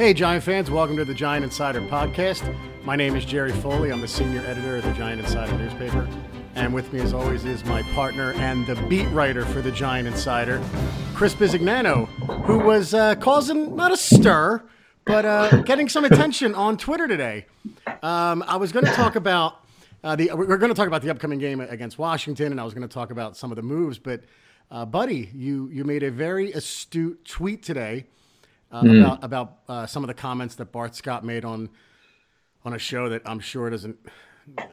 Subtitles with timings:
[0.00, 2.56] Hey, Giant fans, welcome to the Giant Insider Podcast.
[2.84, 3.92] My name is Jerry Foley.
[3.92, 6.08] I'm the senior editor of the Giant Insider newspaper.
[6.54, 10.08] And with me, as always, is my partner and the beat writer for the Giant
[10.08, 10.58] Insider,
[11.12, 12.06] Chris Bisignano,
[12.46, 14.62] who was uh, causing not a stir,
[15.04, 17.44] but uh, getting some attention on Twitter today.
[18.02, 19.56] Um, I was going to talk about
[20.02, 20.30] uh, the.
[20.32, 22.92] We're going to talk about the upcoming game against Washington, and I was going to
[22.92, 23.98] talk about some of the moves.
[23.98, 24.22] But,
[24.70, 28.06] uh, buddy, you you made a very astute tweet today
[28.70, 29.00] uh, mm.
[29.00, 31.70] about about uh, some of the comments that Bart Scott made on
[32.64, 33.98] on a show that I'm sure doesn't.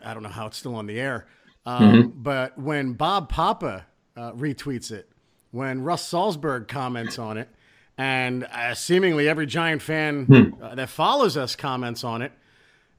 [0.04, 1.28] I don't know how it's still on the air.
[1.66, 2.10] Um, mm-hmm.
[2.22, 5.10] But when Bob Papa uh, retweets it,
[5.52, 7.50] when Russ Salzberg comments on it,
[7.98, 12.32] and uh, seemingly every Giant fan uh, that follows us comments on it,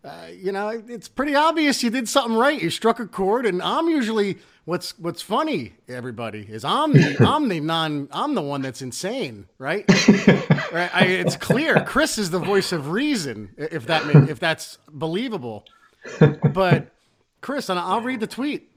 [0.04, 2.60] uh, you know, it's pretty obvious you did something right.
[2.60, 5.74] You struck a chord, and I'm usually what's what's funny.
[5.88, 9.84] Everybody is I'm the I'm the non I'm the one that's insane, right?
[10.72, 10.90] right?
[10.94, 11.82] I, it's clear.
[11.84, 15.64] Chris is the voice of reason, if that may, if that's believable.
[16.20, 16.92] But
[17.40, 18.70] Chris, and I'll read the tweet.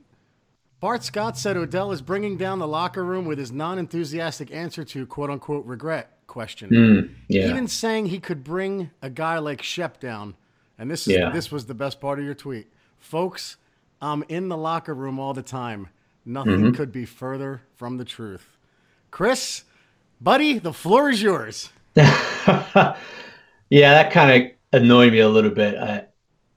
[0.80, 5.06] Bart Scott said Odell is bringing down the locker room with his non-enthusiastic answer to
[5.06, 6.70] "quote unquote" regret question.
[6.72, 7.48] Mm, yeah.
[7.48, 10.34] Even saying he could bring a guy like Shep down
[10.82, 11.30] and this is yeah.
[11.30, 12.68] this was the best part of your tweet.
[12.98, 13.58] Folks,
[14.02, 15.90] I'm in the locker room all the time.
[16.26, 16.72] Nothing mm-hmm.
[16.72, 18.58] could be further from the truth.
[19.12, 19.64] Chris,
[20.20, 21.70] buddy, the floor is yours.
[21.96, 22.96] yeah,
[23.70, 25.78] that kind of annoyed me a little bit.
[25.78, 26.06] I,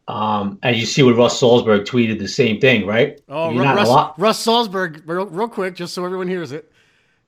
[0.09, 3.21] um, as you see, what Russ Salzberg tweeted the same thing, right?
[3.29, 6.73] Oh, Russ, Russ Salzberg, real, real, quick, just so everyone hears it,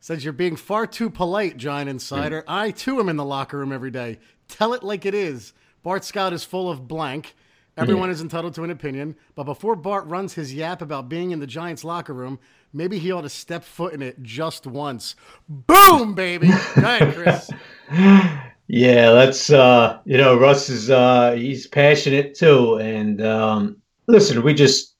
[0.00, 2.40] says you're being far too polite, Giant Insider.
[2.40, 2.44] Mm.
[2.48, 4.18] I too am in the locker room every day.
[4.48, 5.52] Tell it like it is.
[5.86, 7.36] Bart Scott is full of blank.
[7.76, 8.14] Everyone yeah.
[8.14, 11.46] is entitled to an opinion, but before Bart runs his yap about being in the
[11.46, 12.40] Giants locker room,
[12.72, 15.14] maybe he ought to step foot in it just once.
[15.48, 16.48] Boom, baby.
[16.48, 17.50] Go ahead, Chris.
[18.66, 22.78] yeah, let's uh you know, Russ is uh he's passionate too.
[22.78, 23.76] And um
[24.08, 24.96] listen, we just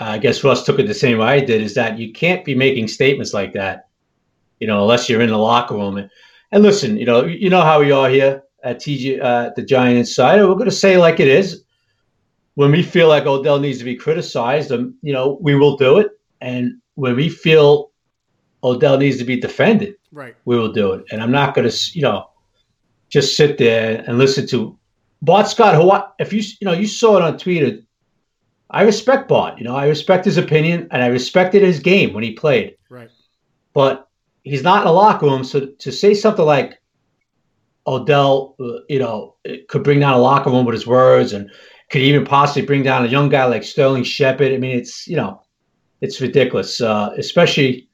[0.00, 2.56] I guess Russ took it the same way I did, is that you can't be
[2.56, 3.86] making statements like that,
[4.58, 5.96] you know, unless you're in the locker room.
[5.96, 6.10] And,
[6.50, 9.98] and listen, you know, you know how we are here at TG uh, the Giant
[9.98, 10.48] Insider.
[10.48, 11.64] We're going to say like it is.
[12.54, 15.98] When we feel like Odell needs to be criticized, um, you know, we will do
[15.98, 16.10] it.
[16.42, 17.92] And when we feel
[18.62, 21.06] Odell needs to be defended, right, we will do it.
[21.10, 22.28] And I'm not going to, you know,
[23.08, 24.78] just sit there and listen to
[25.22, 25.74] Bart Scott.
[25.76, 25.90] Who,
[26.22, 27.78] if you, you know, you saw it on Twitter.
[28.68, 29.58] I respect Bart.
[29.58, 32.76] You know, I respect his opinion and I respected his game when he played.
[32.88, 33.10] Right.
[33.74, 34.08] But
[34.44, 36.80] he's not in the locker room, so to say something like
[37.86, 39.36] Odell, uh, you know,
[39.68, 41.50] could bring down a locker room with his words and
[41.90, 44.52] could even possibly bring down a young guy like Sterling Shepard.
[44.52, 45.42] I mean, it's, you know,
[46.00, 47.88] it's ridiculous, uh, especially,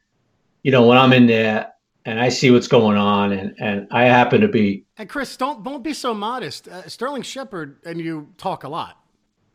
[0.62, 1.72] you know, when I'm in there
[2.04, 4.84] and I see what's going on and, and I happen to be.
[4.98, 6.68] And Chris, don't, don't be so modest.
[6.68, 8.98] Uh, Sterling Shepard and you talk a lot.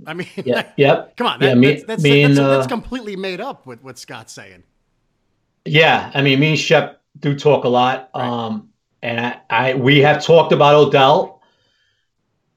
[0.06, 1.16] I mean, yeah, yep.
[1.16, 1.40] come on.
[1.40, 3.98] That, yeah, me, that's, that's, me that's, and, that's, uh, completely made up with what
[3.98, 4.64] Scott's saying.
[5.64, 6.12] Yeah.
[6.14, 8.10] I mean, me and Shep do talk a lot.
[8.16, 8.28] Right.
[8.28, 8.70] Um,
[9.04, 11.42] and I, I we have talked about Odell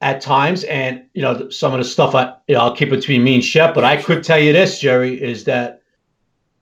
[0.01, 3.23] at times, and you know some of the stuff I you know, I'll keep between
[3.23, 3.75] me and Shep.
[3.75, 5.81] But I could tell you this, Jerry, is that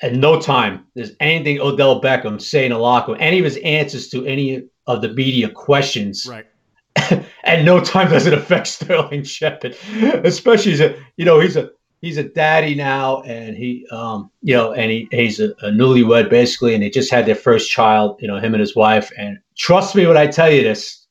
[0.01, 4.09] at no time there's anything Odell Beckham saying a locker room, any of his answers
[4.09, 6.47] to any of the media questions, right.
[7.43, 9.77] at no time does it affect Sterling Shepard,
[10.23, 11.69] especially as a you know he's a
[12.01, 16.29] he's a daddy now, and he um you know and he he's a, a newlywed
[16.29, 19.39] basically, and they just had their first child, you know him and his wife, and
[19.57, 21.05] trust me when I tell you this.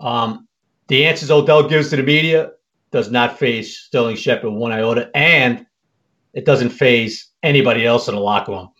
[0.00, 0.48] Um,
[0.88, 2.50] the answers Odell gives to the media
[2.90, 5.66] does not phase Sterling Shepard one iota, and
[6.32, 8.70] it doesn't phase anybody else in the locker room.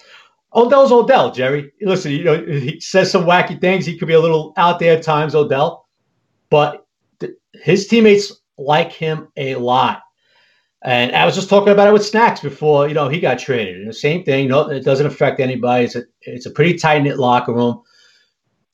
[0.54, 1.72] Odell's Odell, Jerry.
[1.82, 3.86] Listen, you know he says some wacky things.
[3.86, 5.88] He could be a little out there at times, Odell,
[6.50, 6.86] but
[7.20, 10.03] th- his teammates like him a lot.
[10.84, 13.76] And I was just talking about it with Snacks before, you know, he got traded.
[13.76, 15.86] And the same thing, no, it doesn't affect anybody.
[15.86, 17.82] It's a it's a pretty tight knit locker room.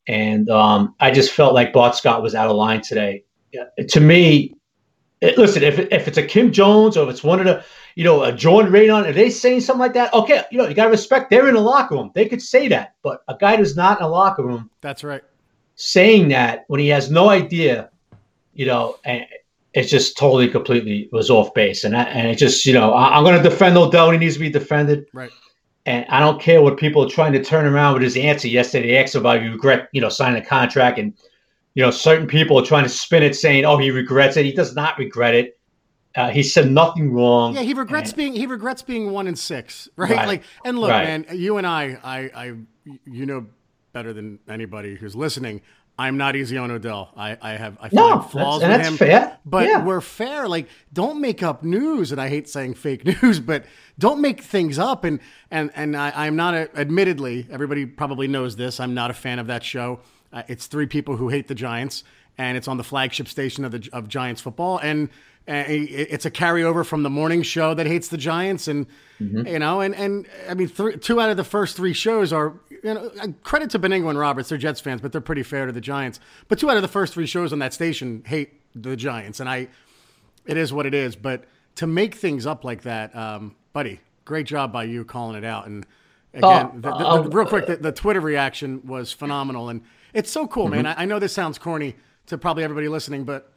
[0.08, 3.24] And um, I just felt like Bart Scott was out of line today.
[3.52, 4.56] Yeah, to me,
[5.20, 7.64] it, listen, if, if it's a Kim Jones or if it's one of the,
[7.94, 10.74] you know, a Jordan Raanan, if they saying something like that, okay, you know, you
[10.74, 12.10] got to respect they're in the locker room.
[12.14, 12.94] They could say that.
[13.02, 14.70] But a guy who's not in a locker room.
[14.80, 15.22] That's right.
[15.76, 17.90] Saying that when he has no idea,
[18.54, 19.26] you know, and
[19.72, 21.84] it's just totally, completely was off base.
[21.84, 24.10] And, and it just, you know, I, am going to defend Odell.
[24.10, 25.06] He needs to be defended.
[25.12, 25.30] Right.
[25.86, 28.88] And I don't care what people are trying to turn around with his answer yesterday.
[28.88, 31.14] They asked about you regret, you know, signing a contract, and
[31.74, 34.52] you know, certain people are trying to spin it, saying, "Oh, he regrets it." He
[34.52, 35.58] does not regret it.
[36.16, 37.54] Uh, he said nothing wrong.
[37.54, 40.10] Yeah, he regrets and, being he regrets being one in six, right?
[40.10, 40.26] right.
[40.26, 41.04] Like, and look, right.
[41.04, 42.44] man, you and I, I, I,
[43.06, 43.46] you know
[43.92, 45.62] better than anybody who's listening.
[46.00, 47.10] I'm not easy on Odell.
[47.16, 48.96] I, I have I No, flaws with that's him.
[48.96, 49.38] fair.
[49.44, 49.84] But Yeah.
[49.84, 50.48] we're fair.
[50.48, 52.10] Like, don't make up news.
[52.12, 53.64] And I hate saying fake news, but
[53.98, 55.04] don't make things up.
[55.04, 55.20] And
[55.50, 57.46] and and I, I'm not a, admittedly.
[57.50, 58.80] Everybody probably knows this.
[58.80, 60.00] I'm not a fan of that show.
[60.32, 62.02] Uh, it's three people who hate the Giants,
[62.38, 64.78] and it's on the flagship station of the of Giants football.
[64.78, 65.08] And
[65.48, 68.86] uh, it's a carryover from the morning show that hates the Giants, and
[69.18, 72.54] you know, and and I mean, three, two out of the first three shows are
[72.82, 75.66] you know uh, credit to Benigno and Roberts, they're Jets fans, but they're pretty fair
[75.66, 76.20] to the Giants.
[76.48, 79.48] But two out of the first three shows on that station hate the Giants, and
[79.48, 79.68] I,
[80.46, 81.16] it is what it is.
[81.16, 81.44] But
[81.76, 85.66] to make things up like that, um, buddy, great job by you calling it out.
[85.66, 85.86] And
[86.34, 89.82] again, Oh, the, the, the- um, real quick, the, the Twitter reaction was phenomenal, and
[90.14, 90.86] it's so cool, man.
[90.86, 91.96] I, I know this sounds corny
[92.26, 93.52] to probably everybody listening, but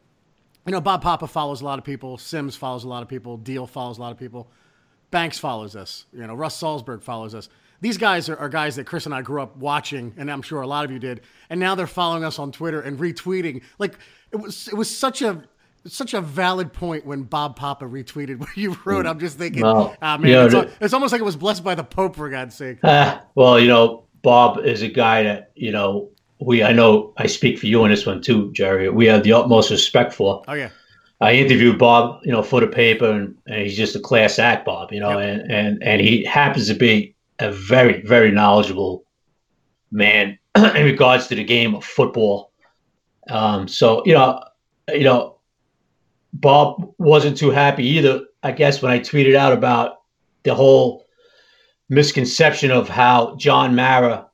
[0.66, 2.18] you know, Bob Papa follows a lot of people.
[2.18, 3.36] Simms follows a lot of people.
[3.38, 4.50] Deal follows a lot of people.
[5.12, 6.06] Banks follows us.
[6.14, 7.50] You know, Russ Salzberg follows us.
[7.83, 10.62] These guys are, are guys that Chris and I grew up watching, and I'm sure
[10.62, 11.19] a lot of you did.
[11.50, 13.62] And now they're following us on Twitter and retweeting.
[13.77, 13.95] Like
[14.31, 15.44] it was, it was such a
[15.85, 19.06] such a valid point when Bob Papa retweeted what you wrote.
[19.06, 21.75] I'm just thinking, ah, man, yeah, it's, al- it's almost like it was blessed by
[21.75, 22.77] the Pope for God's sake.
[22.85, 26.09] Ah, well, you know, Bob is a guy that you know
[26.39, 26.63] we.
[26.63, 28.88] I know I speak for you on this one too, Jerry.
[28.89, 30.41] We have the utmost respect for.
[30.47, 30.69] Oh yeah,
[31.19, 34.63] I interviewed Bob, you know, for the paper, and, and he's just a class act,
[34.65, 34.94] Bob.
[34.94, 35.27] You know, Yep.
[35.41, 37.12] and, and and he happens to be
[37.44, 39.04] a very very knowledgeable
[39.92, 42.51] man in regards to the game of football.
[43.30, 44.44] Um, so you know,
[44.90, 45.38] you know,
[46.34, 48.22] Bob wasn't too happy either.
[48.42, 49.98] I guess when I tweeted out about
[50.44, 51.06] the whole
[51.90, 54.28] misconception of how John Mara,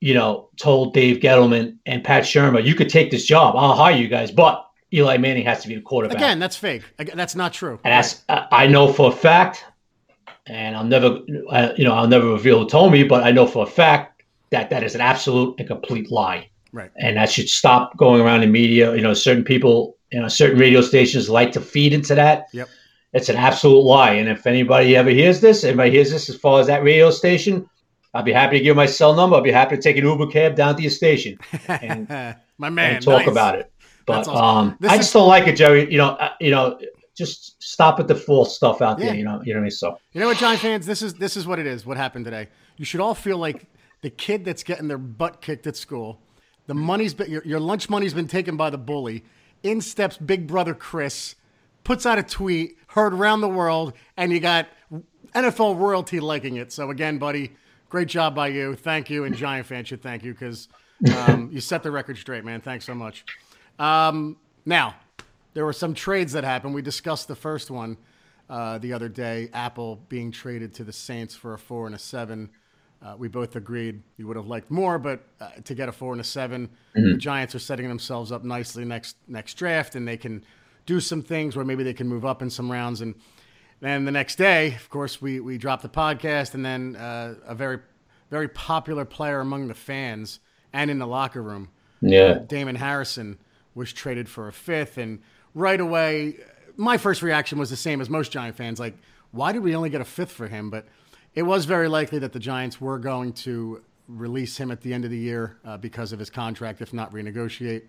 [0.00, 3.54] you know, told Dave Gettleman and Pat Shurmur, "You could take this job.
[3.56, 6.82] I'll hire you guys, but Eli Manning has to be the quarterback." again, that's fake.
[6.98, 7.78] Again, That's not true.
[7.84, 9.64] and that's I I know for a fact,
[10.46, 11.20] and I'll never,
[11.50, 14.22] uh, you know, I'll never reveal who told me, but I know for a fact
[14.50, 16.90] that that is an absolute and complete lie, Right.
[16.96, 18.94] and that should stop going around in media.
[18.94, 22.46] You know, certain people, you know, certain radio stations like to feed into that.
[22.52, 22.68] Yep.
[23.14, 26.60] It's an absolute lie, and if anybody ever hears this, anybody hears this as far
[26.60, 27.68] as that radio station,
[28.12, 29.36] I'll be happy to give my cell number.
[29.36, 31.38] I'll be happy to take an Uber cab down to your station
[31.68, 32.08] and,
[32.58, 33.28] My man, and talk nice.
[33.28, 33.72] about it.
[34.06, 34.34] But awesome.
[34.36, 35.90] um, I is- just don't like it, Jerry.
[35.90, 36.78] You know, uh, you know,
[37.14, 39.06] just stop at the false stuff out Yeah.
[39.06, 39.14] there.
[39.16, 39.70] You know, you know what I mean.
[39.70, 40.86] So You know what, Giant fans?
[40.86, 41.86] This is this is what it is.
[41.86, 42.48] What happened today?
[42.76, 43.66] You should all feel like
[44.02, 46.20] the kid that's getting their butt kicked at school.
[46.66, 49.24] The money's been your, your lunch money's been taken by the bully.
[49.62, 51.36] In steps Big Brother Chris,
[51.84, 54.68] puts out a tweet heard around the world, and you got
[55.34, 56.72] NFL royalty liking it.
[56.72, 57.52] So again, buddy,
[57.88, 58.74] great job by you.
[58.76, 60.68] Thank you, and Giant fans should thank you because
[61.16, 62.60] um, you set the record straight, man.
[62.60, 63.24] Thanks so much.
[63.78, 64.94] Um, now,
[65.54, 66.74] there were some trades that happened.
[66.74, 67.96] We discussed the first one
[68.50, 69.48] uh, the other day.
[69.52, 72.50] Apple being traded to the Saints for a four and a seven.
[73.02, 76.12] Uh, we both agreed you would have liked more, but uh, to get a four
[76.12, 80.16] and a 7 the Giants are setting themselves up nicely next next draft, and they
[80.16, 80.42] can
[80.86, 83.00] do some things where maybe they can move up in some rounds.
[83.02, 83.14] And
[83.80, 87.54] then the next day, of course, we we dropped the podcast, and then uh, a
[87.54, 87.80] very
[88.30, 90.40] very popular player among the fans
[90.72, 91.68] and in the locker room,
[92.00, 93.38] yeah, Damon Harrison
[93.74, 95.20] was traded for a fifth, and
[95.54, 96.36] right away,
[96.76, 98.78] my first reaction was the same as most Giant fans.
[98.78, 98.96] Like,
[99.30, 100.70] why did we only get a fifth for him?
[100.70, 100.86] But
[101.34, 105.04] it was very likely that the Giants were going to release him at the end
[105.04, 107.82] of the year uh, because of his contract, if not renegotiate.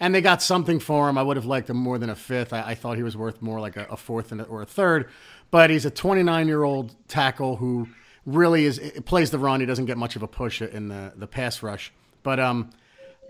[0.00, 1.18] And they got something for him.
[1.18, 2.52] I would have liked him more than a fifth.
[2.52, 5.08] I, I thought he was worth more like a, a fourth a, or a third.
[5.50, 7.88] But he's a 29 year old tackle who
[8.26, 9.60] really is plays the run.
[9.60, 11.92] He doesn't get much of a push in the, the pass rush.
[12.22, 12.70] But um,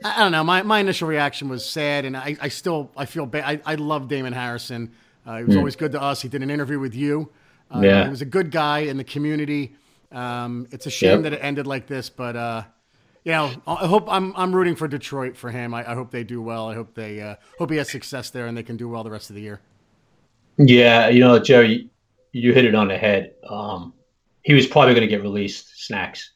[0.04, 0.44] I don't know.
[0.44, 3.44] My, my initial reaction was sad, and I, I still I feel bad.
[3.66, 4.92] I, I love Damon Harrison.
[5.26, 6.20] Uh, he was always good to us.
[6.22, 7.30] He did an interview with you.
[7.74, 8.04] Uh, Yeah.
[8.04, 9.74] He was a good guy in the community.
[10.10, 11.22] Um, it's a shame Yep.
[11.22, 12.64] that it ended like this, but uh,
[13.24, 15.72] you know, I hope I'm I'm rooting for Detroit for him.
[15.74, 16.68] I, I hope they do well.
[16.68, 19.10] I hope they uh, hope he has success there and they can do well the
[19.10, 19.60] rest of the year.
[20.58, 21.08] yeah.
[21.08, 21.88] You know, Jerry,
[22.32, 23.34] you hit it on the head.
[23.48, 23.94] Um,
[24.42, 25.84] he was probably going to get released.
[25.86, 26.32] Snacks.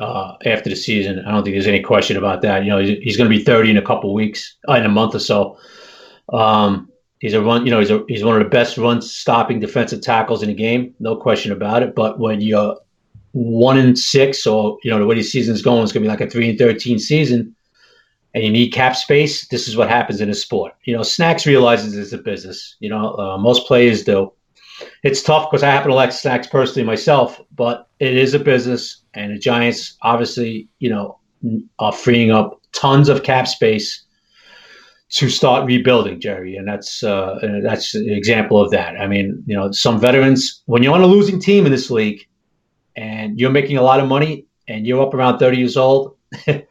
[0.00, 1.24] Uh, after the season.
[1.24, 2.64] I don't think there's any question about that.
[2.64, 4.88] You know, he's, he's going to be 30 in a couple weeks, uh, in a
[4.88, 5.56] month or so.
[6.32, 9.60] Um, he's a run, you know, he's a, he's one of the best run stopping
[9.60, 11.94] defensive tackles in the game, no question about it.
[11.94, 12.76] But when you're
[13.34, 16.10] one and six, or you know the way the season's going, it's going to be
[16.10, 17.54] like a three and 13 season,
[18.32, 19.48] and you need cap space.
[19.48, 20.72] This is what happens in a sport.
[20.84, 22.76] You know, Snacks realizes it's a business.
[22.80, 24.32] You know, uh, most players do.
[25.04, 29.02] It's tough because I happen to like Snacks personally myself, but it is a business,
[29.14, 31.18] and the Giants obviously, you know,
[31.78, 34.02] are freeing up tons of cap space
[35.10, 38.98] to start rebuilding, Jerry, and that's uh, that's an example of that.
[38.98, 42.26] I mean, you know, some veterans when you're on a losing team in this league,
[42.96, 46.16] and you're making a lot of money, and you're up around 30 years old.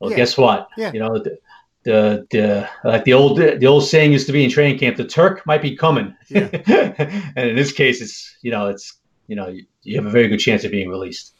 [0.00, 0.16] Well, yeah.
[0.16, 0.68] guess what?
[0.76, 0.92] Yeah.
[0.92, 1.38] You know, the,
[1.84, 5.04] the, the like the old the old saying used to be in training camp, the
[5.04, 6.14] Turk might be coming.
[6.28, 6.48] Yeah.
[7.36, 10.28] and in this case, it's you know, it's you know, you, you, have a very
[10.28, 11.34] good chance of being released.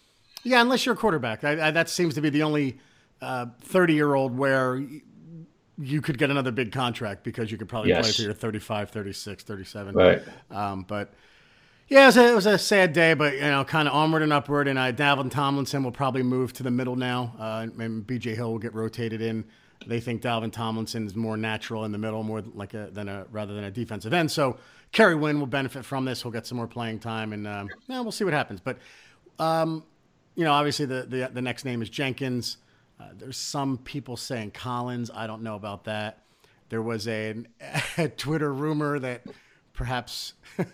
[0.45, 1.43] Yeah, unless you're a quarterback.
[1.43, 2.79] I, I, that seems to be the only
[3.21, 4.83] 30 uh, year old where
[5.81, 8.07] you could get another big contract because you could probably yes.
[8.07, 9.95] play till you're 35, 36, 37.
[9.95, 10.23] Right.
[10.51, 11.13] Um, but
[11.89, 14.23] yeah, it was, a, it was, a, sad day, but you know, kind of onward
[14.23, 14.69] and upward.
[14.69, 18.53] And uh, Dalvin Tomlinson will probably move to the middle now, uh, and BJ Hill
[18.53, 19.45] will get rotated in.
[19.89, 23.27] They think Dalvin Tomlinson is more natural in the middle, more like a than a
[23.31, 24.31] rather than a defensive end.
[24.31, 24.59] So
[24.93, 26.23] Kerry Wynn will benefit from this.
[26.23, 28.61] He'll get some more playing time, and um, yeah, we'll see what happens.
[28.61, 28.79] But
[29.39, 29.83] um,
[30.35, 32.59] you know, obviously the, the the next name is Jenkins.
[33.01, 35.11] Uh, there's some people saying Collins.
[35.15, 36.25] I don't know about that.
[36.69, 37.35] There was a,
[37.99, 39.23] a Twitter rumor that
[39.73, 40.35] perhaps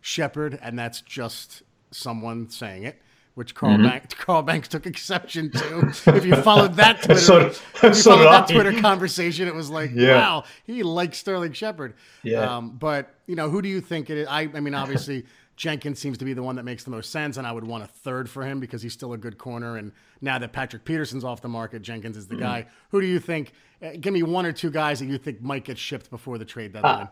[0.00, 3.00] Shepard, and that's just someone saying it,
[3.38, 3.84] which Carl, mm-hmm.
[3.84, 5.92] Banks, Carl Banks took exception to.
[6.06, 7.38] if you followed that Twitter, so,
[7.84, 10.16] you so followed that Twitter conversation, it was like, yeah.
[10.16, 11.94] wow, he likes Sterling Shepard.
[12.24, 12.56] Yeah.
[12.56, 14.28] Um, but you know, who do you think it is?
[14.28, 15.24] I, I mean, obviously.
[15.58, 17.82] Jenkins seems to be the one that makes the most sense, and I would want
[17.82, 19.76] a third for him because he's still a good corner.
[19.76, 19.90] And
[20.20, 22.44] now that Patrick Peterson's off the market, Jenkins is the mm-hmm.
[22.44, 22.66] guy.
[22.90, 23.54] Who do you think?
[23.82, 26.44] Uh, give me one or two guys that you think might get shipped before the
[26.44, 27.08] trade deadline.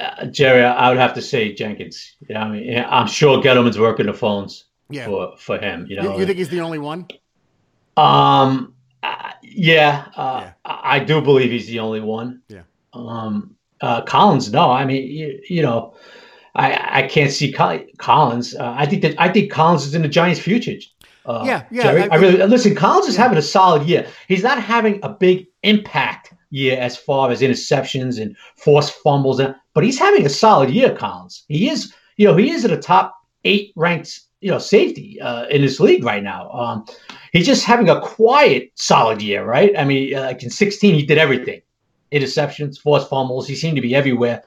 [0.00, 2.16] Uh, uh, Jerry, I would have to say Jenkins.
[2.28, 5.06] Yeah, I mean, I'm sure Gettleman's working the phones yeah.
[5.06, 5.86] for for him.
[5.88, 7.06] You know, you, you think he's the only one?
[7.96, 12.42] Um, uh, yeah, uh, yeah, I do believe he's the only one.
[12.48, 12.62] Yeah.
[12.92, 14.70] Um, uh, Collins, no.
[14.70, 15.94] I mean, you, you know
[16.56, 18.54] I, I can't see Collins.
[18.54, 20.78] Uh, I think that I think Collins is in the Giants' future.
[21.26, 21.82] Uh, yeah, yeah.
[21.82, 22.02] Jerry.
[22.02, 22.74] I, I really listen.
[22.74, 24.06] Collins is having a solid year.
[24.26, 29.54] He's not having a big impact year as far as interceptions and forced fumbles, and,
[29.74, 30.94] but he's having a solid year.
[30.94, 31.44] Collins.
[31.48, 31.92] He is.
[32.16, 33.14] You know, he is at a top
[33.44, 36.50] eight ranked you know safety uh, in this league right now.
[36.50, 36.86] Um,
[37.32, 39.72] he's just having a quiet, solid year, right?
[39.76, 41.62] I mean, uh, like in 16, he did everything:
[42.12, 43.48] interceptions, forced fumbles.
[43.48, 44.44] He seemed to be everywhere.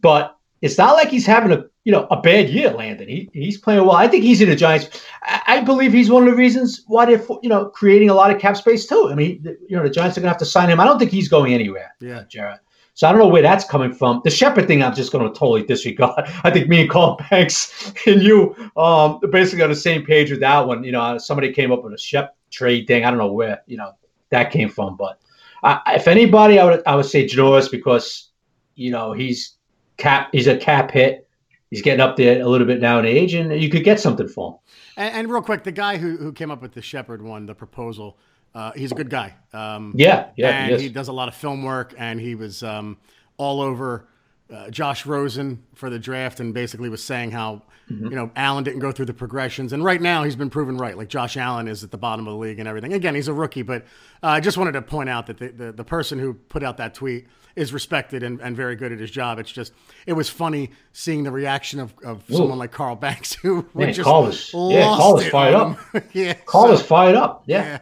[0.00, 3.08] But it's not like he's having a you know a bad year, Landon.
[3.08, 3.96] He he's playing well.
[3.96, 5.04] I think he's in the Giants.
[5.22, 8.30] I, I believe he's one of the reasons why they're you know creating a lot
[8.30, 9.08] of cap space too.
[9.10, 10.80] I mean, you know, the Giants are gonna have to sign him.
[10.80, 11.94] I don't think he's going anywhere.
[12.00, 12.60] Yeah, Jared.
[12.96, 14.22] So I don't know where that's coming from.
[14.24, 16.24] The Shepard thing, I'm just going to totally disregard.
[16.44, 20.40] I think me and Carl Banks and you um basically on the same page with
[20.40, 20.82] that one.
[20.82, 23.04] You know, somebody came up with a Shep trade thing.
[23.04, 23.92] I don't know where you know
[24.30, 25.20] that came from, but
[25.62, 28.30] uh, if anybody, I would I would say Janoris because
[28.76, 29.56] you know he's
[29.98, 30.30] cap.
[30.32, 31.28] He's a cap hit.
[31.68, 34.28] He's getting up there a little bit now in age, and you could get something
[34.28, 34.58] for him.
[34.96, 37.54] And, and real quick, the guy who, who came up with the Shepard one, the
[37.54, 38.16] proposal,
[38.56, 39.34] uh, he's a good guy.
[39.52, 42.96] Um, yeah, yeah, and he does a lot of film work, and he was um,
[43.36, 44.08] all over
[44.50, 47.60] uh, Josh Rosen for the draft, and basically was saying how
[47.90, 48.06] mm-hmm.
[48.06, 50.96] you know Allen didn't go through the progressions, and right now he's been proven right.
[50.96, 52.94] Like Josh Allen is at the bottom of the league and everything.
[52.94, 53.82] Again, he's a rookie, but
[54.22, 56.78] uh, I just wanted to point out that the, the, the person who put out
[56.78, 59.38] that tweet is respected and, and very good at his job.
[59.38, 59.74] It's just
[60.06, 64.06] it was funny seeing the reaction of, of someone like Carl Banks who Man, just
[64.06, 65.78] Carl was, yeah, Carl was fired up.
[66.14, 67.44] yeah, Carl so, was fired up.
[67.46, 67.62] Yeah.
[67.62, 67.78] yeah.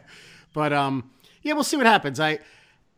[0.55, 1.11] But um,
[1.43, 2.19] yeah, we'll see what happens.
[2.19, 2.39] I,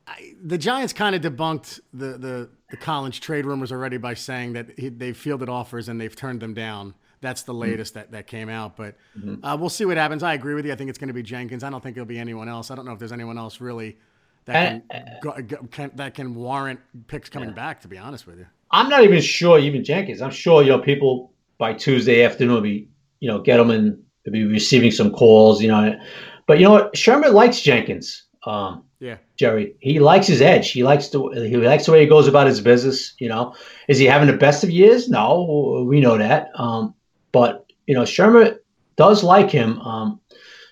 [0.07, 4.53] I the Giants kind of debunked the the the Collins trade rumors already by saying
[4.53, 6.93] that he, they've fielded offers and they've turned them down.
[7.19, 7.61] That's the mm-hmm.
[7.61, 7.99] latest mm-hmm.
[7.99, 9.43] that, that came out, but mm-hmm.
[9.43, 10.21] uh, we'll see what happens.
[10.21, 10.71] I agree with you.
[10.71, 11.63] I think it's going to be Jenkins.
[11.63, 12.69] I don't think it'll be anyone else.
[12.69, 13.97] I don't know if there's anyone else really
[14.45, 17.55] that can, go, can that can warrant picks coming yeah.
[17.55, 17.81] back.
[17.81, 19.57] To be honest with you, I'm not even sure.
[19.57, 22.87] Even Jenkins, I'm sure you know people by Tuesday afternoon will be
[23.19, 25.61] you know Gettleman will be receiving some calls.
[25.61, 25.99] You know,
[26.47, 26.93] but you know what?
[26.93, 28.23] Shurmur likes Jenkins.
[28.45, 30.71] Um, yeah, Jerry, he likes his edge.
[30.71, 33.13] He likes the he likes the way he goes about his business.
[33.19, 33.53] You know,
[33.87, 35.09] is he having the best of years?
[35.09, 36.49] No, we know that.
[36.55, 36.95] Um,
[37.31, 38.57] but you know, Shurmur
[38.95, 39.79] does like him.
[39.81, 40.19] Um,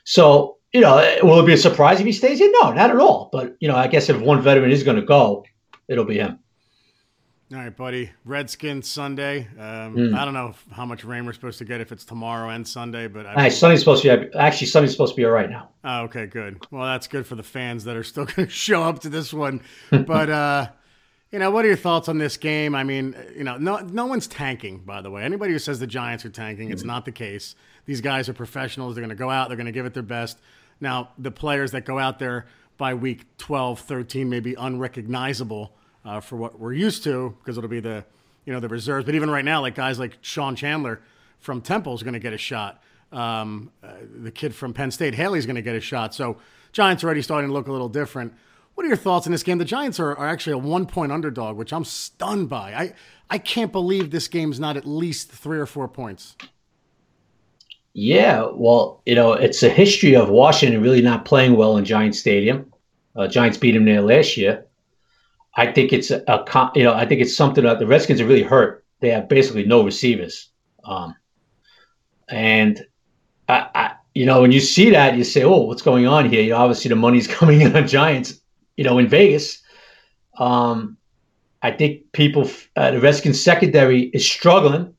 [0.06, 2.52] so you know, will it be a surprise if he stays here?
[2.62, 3.30] No, not at all.
[3.32, 5.46] But you know, I guess if one veteran is going to go,
[5.88, 6.40] it'll be him.
[7.54, 8.10] All right, buddy.
[8.26, 9.48] Redskins Sunday.
[9.60, 10.18] Um, mm.
[10.18, 13.08] I don't know how much rain we're supposed to get if it's tomorrow and Sunday,
[13.08, 15.70] but I Sunday's supposed to be actually Sunday's supposed to be all right now.
[15.84, 16.66] Oh, okay, good.
[16.72, 19.32] Well, that's good for the fans that are still going to show up to this
[19.32, 19.62] one.
[19.92, 20.70] but uh,
[21.32, 22.74] you know, what are your thoughts on this game?
[22.74, 24.80] I mean, you know, no no one's tanking.
[24.80, 26.74] By the way, anybody who says the Giants are tanking, mm.
[26.74, 26.88] it's hmm.
[26.88, 27.56] not the case.
[27.86, 28.96] These guys are professionals.
[28.96, 29.50] They're going to go out.
[29.50, 30.40] They're going to give it their best.
[30.82, 32.48] Now, the players that go out there
[32.78, 35.76] by week 12, 13 may be unrecognizable
[36.06, 38.06] uh, for what we're used to because it'll be the,
[38.46, 39.06] you know, the reserves.
[39.06, 41.02] But even right now, like guys like Sean Chandler
[41.40, 42.82] from Temple is going to get a shot.
[43.12, 46.14] Um, uh, the kid from Penn State, Haley's going to get a shot.
[46.14, 46.38] So
[46.72, 48.34] Giants already starting to look a little different.
[48.76, 49.58] What are your thoughts on this game?
[49.58, 52.74] The Giants are, are actually a one point underdog, which I'm stunned by.
[52.74, 52.94] I,
[53.30, 56.36] I can't believe this game's not at least three or four points.
[57.94, 62.16] Yeah, well, you know, it's a history of Washington really not playing well in Giant
[62.16, 62.74] Stadium.
[63.16, 64.65] Uh, Giants beat him there last year.
[65.56, 68.26] I think it's a, a you know I think it's something that the Redskins are
[68.26, 68.84] really hurt.
[69.00, 70.50] They have basically no receivers,
[70.84, 71.16] um,
[72.28, 72.86] and
[73.48, 76.42] I, I, you know when you see that you say, oh, what's going on here?
[76.42, 78.42] You know, obviously the money's coming in on Giants.
[78.76, 79.62] You know, in Vegas,
[80.38, 80.98] um,
[81.62, 84.94] I think people uh, the Redskins secondary is struggling.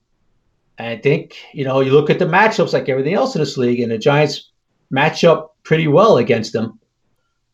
[0.79, 3.81] I think you know you look at the matchups like everything else in this league,
[3.81, 4.51] and the Giants
[4.91, 6.81] match up pretty well against them.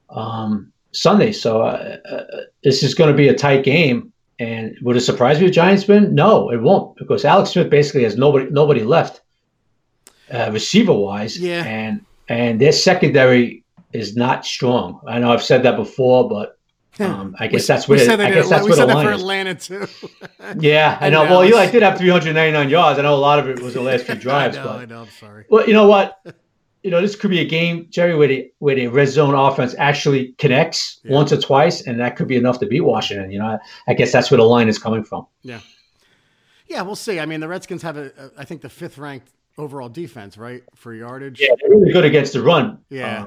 [0.09, 1.33] Um, Sunday.
[1.33, 2.25] So uh, uh,
[2.63, 4.13] this is going to be a tight game.
[4.39, 6.15] And would it surprise me if Giants win?
[6.15, 9.21] No, it won't, because Alex Smith basically has nobody nobody left
[10.33, 11.39] uh, receiver wise.
[11.39, 11.65] Yeah.
[11.65, 15.01] And and their secondary is not strong.
[15.07, 16.59] I know I've said that before, but
[16.99, 18.95] um, I guess that's what we said that, I guess that's we what said the
[18.95, 19.13] that for.
[19.13, 19.87] Atlanta too.
[20.59, 21.23] Yeah, I know.
[21.23, 21.45] Well.
[21.45, 22.99] Eli did have 399 yards.
[22.99, 24.85] I know a lot of it was the last few drives, I know, but I
[24.87, 25.03] know.
[25.03, 25.45] I'm sorry.
[25.49, 26.19] well, you know what?
[26.83, 29.75] You know, this could be a game, Jerry, where the where the red zone offense
[29.79, 31.13] actually connects Yeah.
[31.13, 33.31] once or twice, and that could be enough to beat Washington.
[33.31, 35.27] You know, I, I guess that's where the line is coming from.
[35.43, 35.61] Yeah,
[36.67, 37.21] yeah, we'll see.
[37.21, 40.63] I mean, the Redskins have a, a I think the fifth ranked overall defense, right,
[40.75, 41.41] for yardage.
[41.41, 42.79] Yeah, they're really good against the run.
[42.89, 43.23] Yeah.
[43.23, 43.27] uh,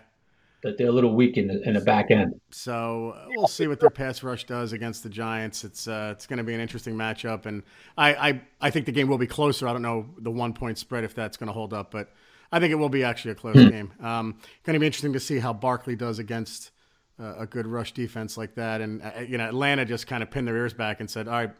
[0.63, 2.33] but they're a little weak in the in the back end.
[2.50, 5.63] So uh, we'll see what their pass rush does against the Giants.
[5.63, 7.62] It's uh, it's going to be an interesting matchup, and
[7.97, 9.67] I, I I think the game will be closer.
[9.67, 12.09] I don't know the one point spread if that's going to hold up, but
[12.55, 13.91] I think it will be actually a close game.
[14.01, 16.71] Um, going to be interesting to see how Barkley does against
[17.19, 18.79] uh, a good rush defense like that.
[18.79, 21.33] And uh, you know, Atlanta just kind of pinned their ears back and said, "All
[21.33, 21.51] right,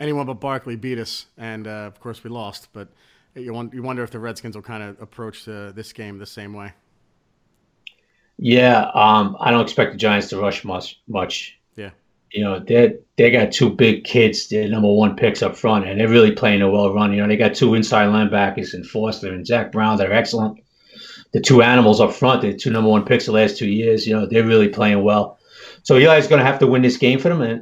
[0.00, 2.68] anyone but Barkley beat us," and uh, of course we lost.
[2.72, 2.88] But
[3.34, 6.54] you want, you wonder if the Redskins will kind of approach this game the same
[6.54, 6.72] way.
[8.38, 11.02] Yeah, um, I don't expect the Giants to rush much.
[11.08, 11.57] Much.
[12.32, 15.98] You know, they they got two big kids, they're number one picks up front, and
[15.98, 17.12] they're really playing a well run.
[17.12, 20.60] You know, they got two inside linebackers in Foster and Zach Brown that are excellent.
[21.32, 24.14] The two animals up front, the two number one picks the last two years, you
[24.14, 25.38] know, they're really playing well.
[25.82, 27.52] So Eli's going to have to win this game for them, and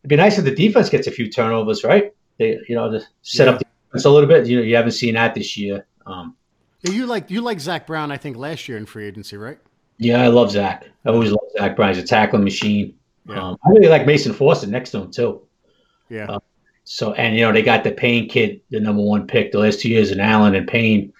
[0.00, 2.12] it'd be nice if the defense gets a few turnovers, right?
[2.38, 3.52] They, you know, to set Yeah.
[3.54, 4.46] up the defense a little bit.
[4.46, 5.86] You know, you haven't seen that this year.
[6.06, 6.34] Um,
[6.82, 9.58] Yeah, you like you like Zach Brown, I think last year in free agency, right?
[9.98, 10.86] Yeah, I love Zach.
[11.04, 11.94] I always love Zach Brown.
[11.94, 12.94] He's a tackling machine.
[13.28, 13.40] Yeah.
[13.48, 15.42] Um, I really like Mason Foster next to him too.
[16.08, 16.26] Yeah.
[16.26, 16.38] Uh,
[16.84, 19.80] So, and you know, they got the Payne kid, the number one pick the last
[19.80, 21.12] two years, in Allen and Payne,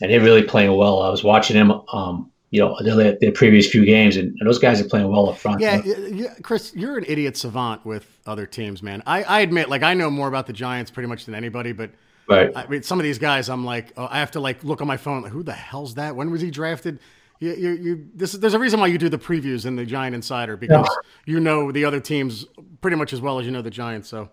[0.00, 1.02] and they're really playing well.
[1.02, 4.58] I was watching them, um, you know, their, their previous few games, and, and those
[4.58, 5.60] guys are playing well up front.
[5.60, 9.02] Yeah, y- y- Chris, you're an idiot savant with other teams, man.
[9.06, 11.90] I, I admit, like, I know more about the Giants pretty much than anybody, but
[12.28, 12.52] right.
[12.54, 14.86] I mean, some of these guys, I'm like, oh, I have to like look on
[14.86, 16.14] my phone, like, who the hell's that?
[16.14, 17.00] When was he drafted?
[17.42, 20.14] You, you, you this there's a reason why you do the previews in the Giant
[20.14, 20.88] Insider because
[21.26, 22.46] you know the other teams
[22.80, 24.08] pretty much as well as you know the Giants.
[24.08, 24.28] So,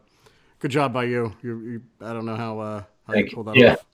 [0.60, 1.36] good job by you.
[1.42, 3.36] You, you I don't know how uh, how Thank you you.
[3.36, 3.72] pulled that Yeah.
[3.74, 3.86] off.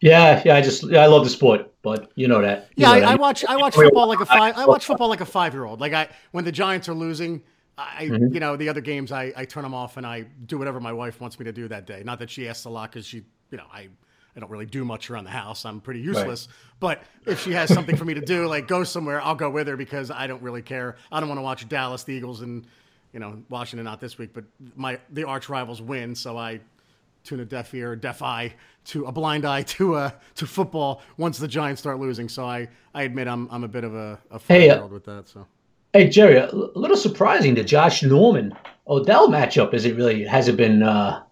[0.00, 0.56] Yeah, yeah.
[0.56, 2.68] I just, yeah, I love the sport, but you know that.
[2.76, 3.08] You Yeah, know I, that.
[3.10, 4.56] I watch I watch football like a five.
[4.56, 5.80] I watch football like a five year old.
[5.80, 7.42] Like I when the Giants are losing,
[7.76, 8.34] I Mm-hmm.
[8.34, 10.92] you know the other games I, I turn them off and I do whatever my
[10.92, 12.02] wife wants me to do that day.
[12.04, 13.18] Not that she asks a lot because she
[13.50, 13.88] you know I
[14.38, 15.64] I don't really do much around the house.
[15.64, 16.46] I'm pretty useless.
[16.78, 19.66] But if she has something for me to do, like go somewhere, I'll go with
[19.66, 20.94] her because I don't really care.
[21.10, 22.64] I don't want to watch Dallas, the Eagles, and
[23.12, 24.44] you know Washington not this week, but
[24.76, 26.60] my the arch rivals win, so I
[27.24, 31.38] tune a deaf ear, deaf eye to a blind eye to uh, to football once
[31.38, 32.28] the Giants start losing.
[32.28, 35.28] So I, I admit I'm I'm a bit of a, a Hey, uh, with that.
[35.28, 35.48] So
[35.92, 38.54] Hey Jerry, a little surprising the Josh Norman
[38.86, 39.74] Odell matchup.
[39.74, 41.24] Is it really hasn't been uh,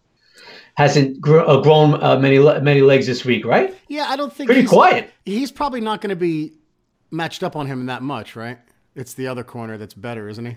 [0.77, 3.75] hasn't gr- uh, grown uh, many le- many legs this week, right?
[3.89, 5.11] yeah, I don't think Pretty he's, quiet.
[5.25, 6.53] He's probably not going to be
[7.11, 8.59] matched up on him that much, right?
[8.95, 10.57] It's the other corner that's better, isn't he?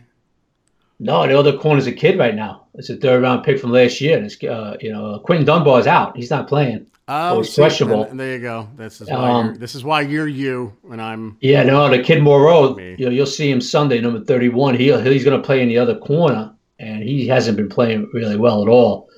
[1.01, 2.65] No, the other corner's a kid right now.
[2.73, 4.17] It's a third round pick from last year.
[4.17, 6.17] And it's, uh, you know, Quinton Dunbar is out.
[6.17, 6.87] He's not playing.
[7.07, 8.03] Oh, see, questionable.
[8.03, 8.67] and there you go.
[8.75, 11.37] This is why Um, you're, this is why you're you and I'm.
[11.41, 12.75] Yeah, no, the kid Moreau.
[12.75, 12.95] Me.
[12.99, 14.75] You know, you'll see him Sunday, number thirty-one.
[14.75, 18.35] He he's going to play in the other corner, and he hasn't been playing really
[18.37, 19.08] well at all.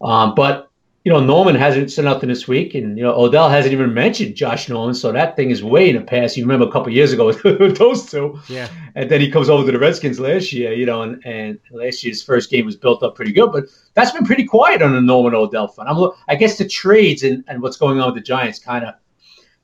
[0.00, 0.70] Um, but
[1.04, 4.34] you know, Norman hasn't said nothing this week, and you know, Odell hasn't even mentioned
[4.34, 6.36] Josh Norman, so that thing is way in the past.
[6.36, 9.64] You remember a couple years ago with those two, Yeah, and then he comes over
[9.64, 10.74] to the Redskins last year.
[10.74, 14.10] You know, and, and last year's first game was built up pretty good, but that's
[14.10, 15.88] been pretty quiet on the Norman Odell front.
[15.88, 18.94] I'm, I guess the trades and, and what's going on with the Giants kind of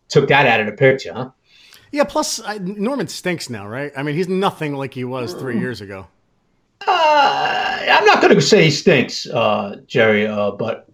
[0.09, 1.31] took that out of the picture, huh?
[1.93, 2.05] yeah.
[2.05, 3.93] Plus, I, Norman stinks now, right?
[3.95, 6.07] I mean, he's nothing like he was three years ago.
[6.87, 10.89] Uh, I'm not going to say he stinks, uh, Jerry, uh, but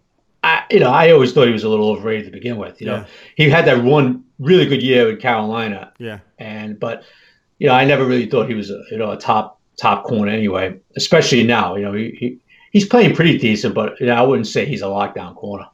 [0.45, 2.81] I, you know, I always thought he was a little overrated to begin with.
[2.81, 3.07] You know, Yeah.
[3.37, 7.05] he had that one really good year in Carolina, Yeah, and but
[7.59, 10.31] you know, I never really thought he was a you know a top top corner
[10.33, 10.79] anyway.
[10.97, 12.39] Especially now, you know, he, he
[12.73, 15.67] he's playing pretty decent, but you know, I wouldn't say he's a lockdown corner.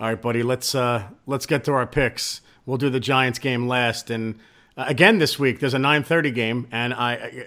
[0.00, 0.42] All right, buddy.
[0.42, 2.40] Let's uh, let's get to our picks.
[2.66, 4.38] We'll do the Giants game last, and
[4.76, 7.44] uh, again this week there's a 9:30 game, and I, I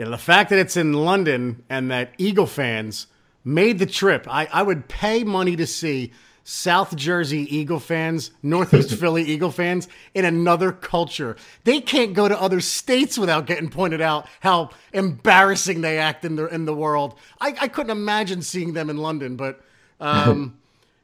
[0.00, 3.06] Yeah, the fact that it's in London and that Eagle fans
[3.44, 8.94] made the trip, I, I would pay money to see South Jersey Eagle fans, Northeast
[8.98, 11.36] Philly Eagle fans in another culture.
[11.64, 16.36] They can't go to other states without getting pointed out how embarrassing they act in
[16.36, 17.18] the in the world.
[17.38, 19.60] I, I couldn't imagine seeing them in London, but
[20.00, 20.58] um,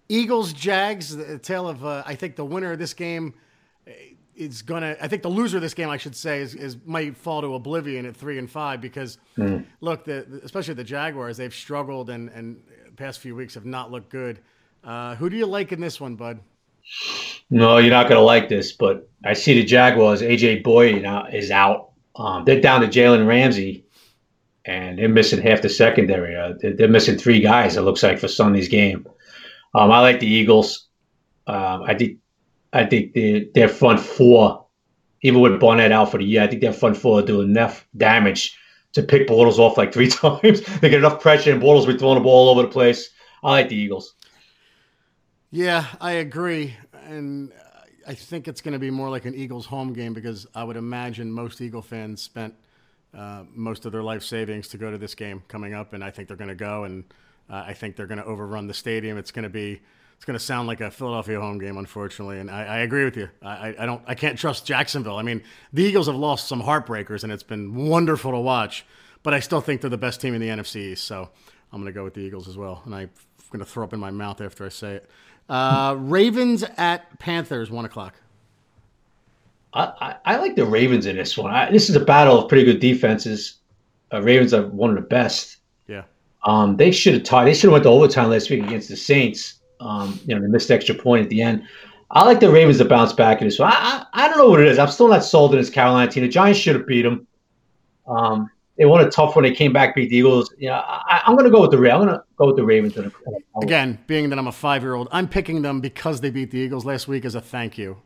[0.08, 3.34] Eagles Jags, the tale of uh, I think the winner of this game
[4.36, 4.96] is gonna.
[5.00, 7.54] I think the loser of this game, I should say, is, is might fall to
[7.54, 9.64] oblivion at three and five because mm.
[9.80, 12.62] look, the, especially the Jaguars, they've struggled and and
[12.96, 14.40] past few weeks have not looked good.
[14.84, 16.38] Uh, who do you like in this one, bud?
[17.50, 20.22] No, you're not gonna like this, but I see the Jaguars.
[20.22, 21.90] AJ now is out.
[22.16, 23.84] Um, they're down to Jalen Ramsey,
[24.64, 26.34] and they're missing half the secondary.
[26.34, 27.76] Uh, they're, they're, missing three guys.
[27.76, 29.06] It looks like for Sunday's game.
[29.74, 30.86] Um, I like the Eagles.
[31.46, 32.18] Um, I think
[32.76, 34.66] I think they, their front four,
[35.22, 38.56] even with Barnett out for the year, I think their front four doing enough damage
[38.92, 40.60] to pick Bortles off like three times.
[40.80, 43.10] they get enough pressure, and Bortles be throwing the ball all over the place.
[43.42, 44.14] I like the Eagles.
[45.50, 47.52] Yeah, I agree, and
[48.06, 50.76] I think it's going to be more like an Eagles home game because I would
[50.76, 52.54] imagine most Eagle fans spent
[53.16, 56.10] uh, most of their life savings to go to this game coming up, and I
[56.10, 57.04] think they're going to go, and
[57.48, 59.16] uh, I think they're going to overrun the stadium.
[59.16, 59.80] It's going to be
[60.16, 62.40] it's going to sound like a Philadelphia home game, unfortunately.
[62.40, 63.28] And I, I agree with you.
[63.42, 64.02] I, I, don't.
[64.06, 65.16] I can't trust Jacksonville.
[65.16, 68.86] I mean, the Eagles have lost some heartbreakers, and it's been wonderful to watch.
[69.22, 71.04] But I still think they're the best team in the NFC East.
[71.04, 71.28] So
[71.72, 72.82] I'm going to go with the Eagles as well.
[72.84, 73.10] And I'm
[73.50, 75.10] going to throw up in my mouth after I say it.
[75.48, 78.14] Uh, Ravens at Panthers, one o'clock.
[79.74, 81.52] I, I, like the Ravens in this one.
[81.52, 83.58] I, this is a battle of pretty good defenses.
[84.10, 85.58] Uh, Ravens are one of the best.
[85.86, 86.04] Yeah.
[86.44, 87.46] Um, they should have tied.
[87.46, 89.56] They should have went to overtime last week against the Saints.
[89.80, 91.66] Um, you know, they missed extra point at the end.
[92.10, 93.72] I like the Ravens to bounce back in this one.
[93.72, 94.78] I, I, I don't know what it is.
[94.78, 96.22] I'm still not sold in this Carolina team.
[96.22, 97.26] The Giants should have beat them.
[98.06, 99.42] Um, they won a tough one.
[99.42, 100.52] they came back, beat the Eagles.
[100.58, 102.64] You know, I, am going to go with the I'm going to go with the
[102.64, 102.96] Ravens.
[103.60, 106.58] Again, being that I'm a five year old, I'm picking them because they beat the
[106.58, 107.96] Eagles last week as a thank you.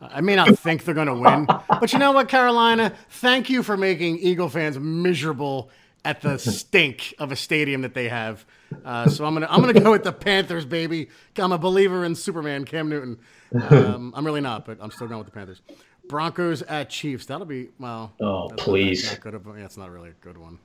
[0.00, 2.94] I may not think they're going to win, but you know what, Carolina?
[3.10, 5.70] Thank you for making Eagle fans miserable
[6.04, 8.46] at the stink of a stadium that they have.
[8.84, 11.08] Uh, so I'm gonna I'm gonna go with the Panthers, baby.
[11.36, 13.18] I'm a believer in Superman, Cam Newton.
[13.70, 15.60] Um, I'm really not, but I'm still going with the Panthers.
[16.08, 17.26] Broncos at Chiefs.
[17.26, 18.12] That'll be well.
[18.20, 19.18] Oh please!
[19.24, 20.58] Not, not yeah, it's not really a good one.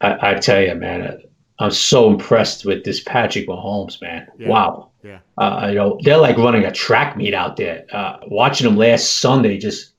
[0.00, 1.22] I, I, tell you, man,
[1.58, 4.26] I'm so impressed with this Patrick Mahomes, man.
[4.38, 4.48] Yeah.
[4.48, 4.90] Wow.
[5.02, 5.18] Yeah.
[5.38, 7.86] Uh, you know, they're like running a track meet out there.
[7.92, 9.92] Uh, watching them last Sunday, just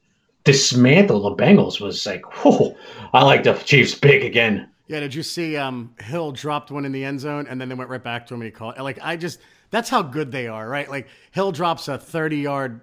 [0.43, 2.75] dismantle the Bengals was like, whoa.
[3.13, 4.69] I like the Chiefs big again.
[4.87, 7.75] Yeah, did you see um, Hill dropped one in the end zone and then they
[7.75, 9.39] went right back to him and he called like I just
[9.71, 10.89] that's how good they are, right?
[10.89, 12.81] Like Hill drops a 30 yard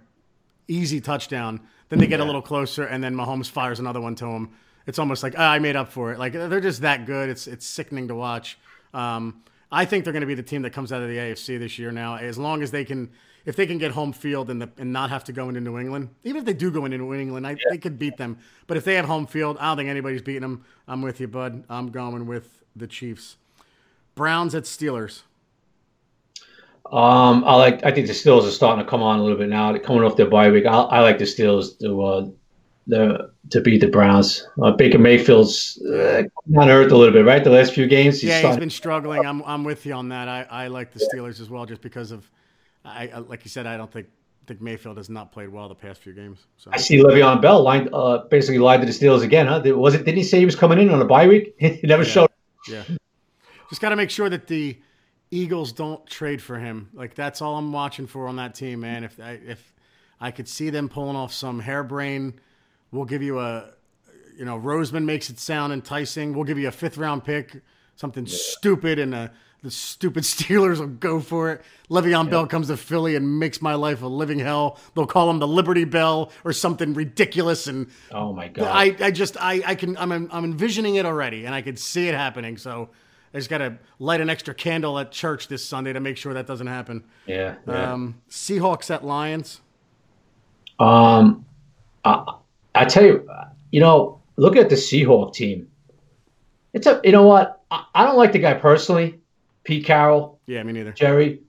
[0.67, 2.25] easy touchdown, then they get yeah.
[2.25, 4.51] a little closer and then Mahomes fires another one to him.
[4.87, 6.19] It's almost like oh, I made up for it.
[6.19, 7.29] Like they're just that good.
[7.29, 8.59] It's it's sickening to watch.
[8.93, 11.59] Um, I think they're going to be the team that comes out of the AFC
[11.59, 13.11] this year now, as long as they can
[13.45, 15.79] if they can get home field and, the, and not have to go into New
[15.79, 17.57] England, even if they do go into New England, I, yeah.
[17.71, 18.39] they could beat them.
[18.67, 20.65] But if they have home field, I don't think anybody's beating them.
[20.87, 21.65] I'm with you, bud.
[21.69, 23.37] I'm going with the Chiefs.
[24.15, 25.23] Browns at Steelers.
[26.91, 27.85] Um, I like.
[27.85, 29.73] I think the Steelers are starting to come on a little bit now.
[29.73, 30.67] They're coming off their bye week.
[30.67, 32.27] I, I like the Steelers to uh,
[32.87, 34.47] the to beat the Browns.
[34.61, 36.25] Uh, Baker Mayfield's uh,
[36.57, 37.43] on earth a little bit, right?
[37.43, 38.21] The last few games.
[38.21, 39.25] He's yeah, he's been struggling.
[39.25, 40.29] I'm I'm with you on that.
[40.29, 42.29] I, I like the Steelers as well, just because of
[42.85, 44.09] I, I like you said, I don't think
[44.47, 46.47] think Mayfield has not played well the past few games.
[46.57, 46.71] So.
[46.73, 49.63] I see Le'Veon Bell lined, uh, basically lied to the Steelers again, huh?
[49.77, 50.05] Was it?
[50.05, 51.55] Did he say he was coming in on a bye week?
[51.59, 52.09] he never yeah.
[52.09, 52.31] showed.
[52.69, 52.85] Yeah,
[53.69, 54.79] just got to make sure that the
[55.31, 56.91] Eagles don't trade for him.
[56.93, 59.05] Like that's all I'm watching for on that team, man.
[59.05, 59.73] If I if
[60.21, 62.35] I could see them pulling off some harebrained,
[62.93, 63.71] we'll give you a,
[64.37, 66.35] you know, Roseman makes it sound enticing.
[66.35, 67.63] We'll give you a fifth round pick,
[67.97, 68.37] something yeah.
[68.37, 71.63] stupid and a the stupid Steelers will go for it.
[71.91, 74.79] Le'Veon Bell comes to Philly and makes my life a living hell.
[74.95, 77.67] They'll call him the Liberty Bell or something ridiculous.
[77.67, 81.45] And oh my god, I, I just I, I can I'm I'm envisioning it already,
[81.45, 82.57] and I can see it happening.
[82.57, 82.91] So
[83.33, 86.35] I just got to light an extra candle at church this Sunday to make sure
[86.35, 87.05] that doesn't happen.
[87.27, 87.57] Yeah.
[87.67, 87.93] yeah.
[87.93, 89.61] Um, Seahawks at Lions.
[90.79, 91.45] Um,
[92.05, 92.35] I,
[92.75, 93.29] I tell you,
[93.71, 95.69] you know, look at the Seahawk team.
[96.73, 99.22] It's a you know what I, I don't like the guy personally
[99.65, 100.41] Pete Carroll.
[100.47, 100.93] Yeah, me neither.
[100.93, 101.41] Jerry.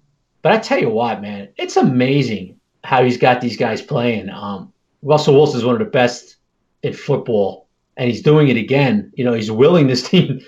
[0.42, 4.30] But I tell you what, man, it's amazing how he's got these guys playing.
[4.30, 6.38] Um, Russell Wilson is one of the best
[6.84, 9.12] in football, and he's doing it again.
[9.16, 10.42] You know, he's willing this team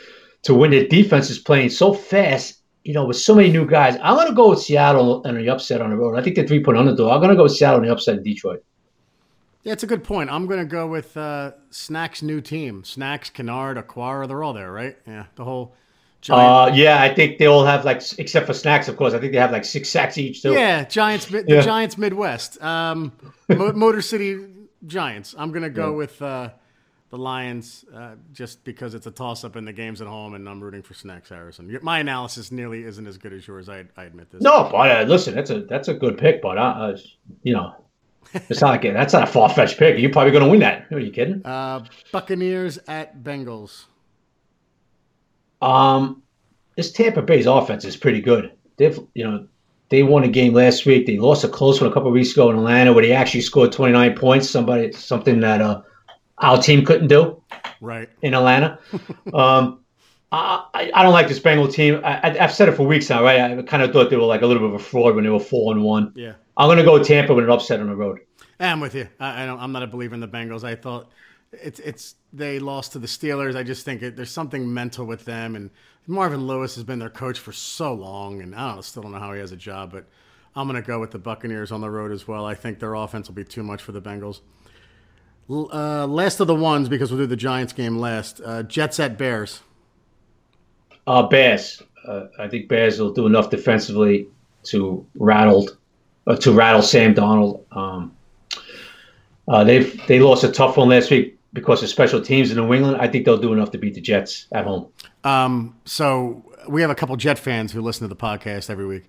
[0.44, 0.72] to win.
[0.72, 2.62] The defense is playing so fast.
[2.84, 5.50] You know, with so many new guys, I'm going to go with Seattle and the
[5.50, 6.20] upset on the road.
[6.20, 7.12] I think they're three point underdog.
[7.12, 8.64] I'm going to go with Seattle and the upset in Detroit.
[9.64, 10.30] Yeah, it's a good point.
[10.30, 12.84] I'm going to go with uh, Snacks' new team.
[12.84, 14.96] Snacks, Kennard, Okwara, they're all there, right?
[15.08, 15.76] Yeah, the whole.
[16.26, 16.74] Giant...
[16.74, 19.14] Uh, yeah, I think they all have like, except for Snacks, of course.
[19.14, 20.42] I think they have like six sacks each.
[20.42, 20.54] Too.
[20.54, 21.62] Yeah, Giants, the yeah.
[21.62, 23.12] Giants Midwest, um,
[23.48, 24.44] Motor City
[24.88, 25.36] Giants.
[25.38, 25.98] I'm going to go yeah.
[25.98, 26.50] with uh,
[27.12, 30.64] the Lions uh, just because it's a toss-up in the games at home, and I'm
[30.64, 31.78] rooting for Snacks Harrison.
[31.84, 33.70] My analysis nearly isn't as good as yours.
[33.70, 34.42] I, I admit this.
[34.42, 36.98] No, but uh, listen, that's a that's a good pick, but uh,
[37.44, 37.76] you know
[38.34, 38.82] it's not like.
[38.82, 40.00] That's not a far fetched pick.
[40.00, 40.92] You're probably going to win that.
[40.92, 41.46] Are you kidding?
[41.46, 43.86] Uh, Buccaneers at Bengals.
[45.62, 46.22] Um,
[46.76, 48.52] this Tampa Bay's offense is pretty good.
[48.78, 49.48] They've, you know,
[49.90, 51.06] they won a game last week.
[51.06, 53.72] They lost a close one a couple weeks ago in Atlanta, where they actually scored
[53.72, 54.50] 29 points.
[54.50, 55.82] Somebody, something that uh,
[56.40, 57.42] our team couldn't do.
[57.82, 58.80] Right in Atlanta.
[59.34, 59.80] um,
[60.32, 62.02] I, I don't like this Bengal team.
[62.04, 63.40] I, have said it for weeks now, right?
[63.40, 65.30] I kind of thought they were like a little bit of a fraud when they
[65.30, 66.12] were four and one.
[66.16, 66.34] Yeah.
[66.58, 68.20] I'm going to go Tampa with an upset on the road.
[68.60, 69.08] I'm with you.
[69.20, 70.64] I, I am not a believer in the Bengals.
[70.64, 71.10] I thought
[71.62, 73.56] it's it's they lost to the Steelers.
[73.56, 75.56] I just think it, there's something mental with them.
[75.56, 75.70] And
[76.08, 79.12] Marvin Lewis has been their coach for so long, and I don't know, still don't
[79.12, 79.92] know how he has a job.
[79.92, 80.06] But
[80.56, 82.46] I'm going to go with the Buccaneers on the road as well.
[82.46, 84.42] I think their offense will be too much for the Bengals.
[85.50, 88.42] Uh, last of the ones because we'll do the Giants game last.
[88.44, 89.62] Uh, Jets at Bears.
[91.06, 91.84] Uh, Bears.
[92.08, 94.28] Uh, I think Bears will do enough defensively
[94.64, 95.70] to rattle
[96.28, 97.64] uh, to rattle Sam Darnold.
[97.76, 98.16] Um,
[99.48, 102.72] uh, they've they lost a tough one last week because of special teams in New
[102.74, 102.98] England.
[103.00, 104.90] I think they'll do enough to beat the Jets at home.
[105.24, 109.06] Um, so we have a couple Jet fans who listen to the podcast every week.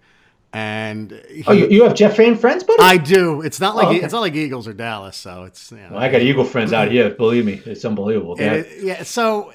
[0.53, 2.83] And he, oh, you, you have Jet fan friends, buddy?
[2.83, 3.43] I do.
[3.43, 4.03] It's not like oh, okay.
[4.03, 5.71] it's not like Eagles or Dallas, so it's.
[5.71, 7.11] You know, well, I got Eagle friends out here.
[7.11, 8.37] Believe me, it's unbelievable.
[8.39, 8.53] Yeah.
[8.55, 9.03] It, yeah.
[9.03, 9.53] So,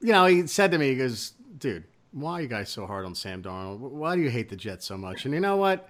[0.00, 3.04] you know, he said to me, he goes, "Dude, why are you guys so hard
[3.06, 3.80] on Sam Darnold?
[3.80, 5.88] Why do you hate the Jets so much?" And you know what?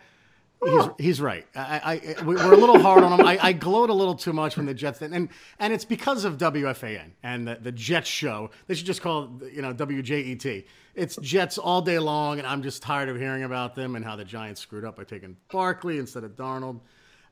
[0.67, 1.47] He's, he's right.
[1.55, 3.27] I, I, we're a little hard on him.
[3.27, 6.39] I, I gloat a little too much when the Jets, and and it's because of
[6.39, 8.51] WFAN and the, the Jets show.
[8.67, 10.65] They should just call it, you know, WJET.
[10.95, 14.17] It's Jets all day long, and I'm just tired of hearing about them and how
[14.17, 16.81] the Giants screwed up by taking Barkley instead of Darnold.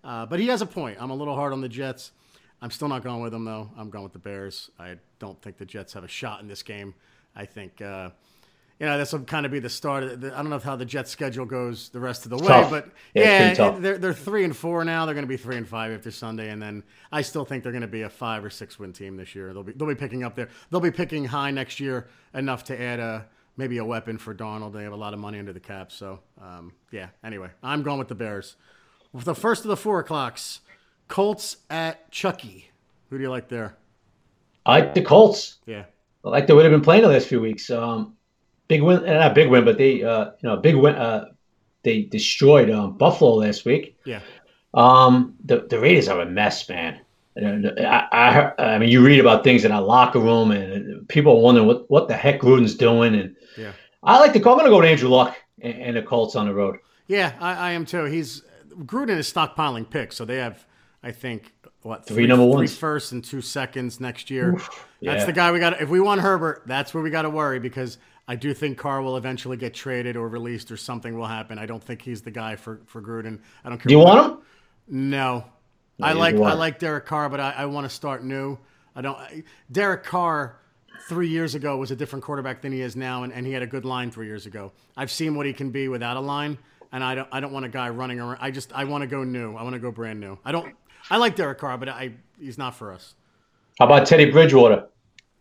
[0.04, 0.98] Uh, but he has a point.
[1.00, 2.10] I'm a little hard on the Jets.
[2.60, 3.70] I'm still not going with them, though.
[3.76, 4.70] I'm going with the Bears.
[4.78, 6.94] I don't think the Jets have a shot in this game.
[7.34, 7.80] I think.
[7.80, 8.10] Uh,
[8.80, 10.02] you know, this will kind of be the start.
[10.02, 12.48] Of the, I don't know how the Jets schedule goes the rest of the way,
[12.48, 12.70] tough.
[12.70, 15.06] but yeah, yeah they're they're three and four now.
[15.06, 16.82] They're going to be three and five after Sunday, and then
[17.12, 19.52] I still think they're going to be a five or six win team this year.
[19.52, 20.48] They'll be they'll be picking up there.
[20.70, 24.72] They'll be picking high next year enough to add a maybe a weapon for Darnold.
[24.72, 27.08] They have a lot of money under the cap, so um, yeah.
[27.24, 28.56] Anyway, I'm going with the Bears.
[29.12, 30.60] With the first of the four o'clocks,
[31.08, 32.70] Colts at Chucky.
[33.10, 33.76] Who do you like there?
[34.64, 35.58] I like the Colts.
[35.66, 35.84] Yeah,
[36.24, 37.70] I like they would have been playing the last few weeks.
[37.70, 38.16] Um,
[38.72, 40.94] big win, uh, not big win, but they, uh, you know, big win.
[40.94, 41.26] Uh,
[41.82, 43.98] they destroyed um, Buffalo last week.
[44.06, 44.20] Yeah.
[44.72, 47.00] Um, the the Raiders are a mess, man.
[47.36, 48.06] I,
[48.58, 51.66] I, I mean, you read about things in our locker room, and people are wondering
[51.66, 53.14] what, what the heck Gruden's doing.
[53.14, 54.40] And yeah, I like to.
[54.40, 54.52] call.
[54.54, 56.78] I'm going to go to Andrew Luck and, and, the Colts on the road.
[57.08, 58.04] Yeah, I, I am too.
[58.04, 60.64] He's Gruden is stockpiling picks, so they have,
[61.02, 64.54] I think, what three, three number ones, three first and two seconds next year.
[64.54, 65.12] Oof, yeah.
[65.12, 65.80] That's the guy we got.
[65.80, 69.02] If we want Herbert, that's where we got to worry because I do think Carr
[69.02, 71.58] will eventually get traded or released or something will happen.
[71.58, 73.40] I don't think he's the guy for, for Gruden.
[73.64, 73.88] I don't care.
[73.88, 74.38] Do you want him?
[74.88, 75.44] No.
[75.98, 78.58] no I like I like Derek Carr, but I, I want to start new.
[78.94, 79.16] I don't.
[79.16, 80.56] I, Derek Carr
[81.08, 83.62] three years ago was a different quarterback than he is now, and, and he had
[83.62, 84.72] a good line three years ago.
[84.96, 86.58] I've seen what he can be without a line,
[86.92, 88.38] and I don't I don't want a guy running around.
[88.40, 89.56] I just I want to go new.
[89.56, 90.38] I want to go brand new.
[90.44, 90.74] I don't.
[91.10, 93.14] I like Derek Carr, but I he's not for us.
[93.78, 94.86] How about Teddy Bridgewater?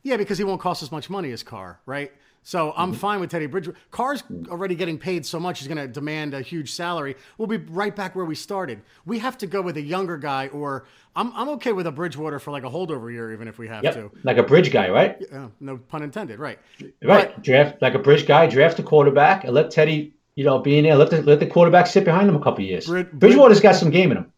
[0.04, 2.12] Yeah, because he won't cost as much money as Carr, right?
[2.44, 3.00] So I'm mm-hmm.
[3.00, 3.78] fine with Teddy Bridgewater.
[3.92, 7.16] Carr's already getting paid so much; he's going to demand a huge salary.
[7.38, 8.82] We'll be right back where we started.
[9.06, 12.40] We have to go with a younger guy, or I'm I'm okay with a Bridgewater
[12.40, 13.94] for like a holdover year, even if we have yep.
[13.94, 14.12] to.
[14.24, 15.18] Like a bridge guy, right?
[15.32, 16.40] Yeah, no pun intended.
[16.40, 16.58] Right.
[17.04, 17.36] Right.
[17.36, 18.48] But, draft like a bridge guy.
[18.48, 20.96] Draft a quarterback and let Teddy, you know, be in there.
[20.96, 22.88] Let the let the quarterback sit behind him a couple years.
[22.88, 24.32] Brid- Bridgewater's got some game in him.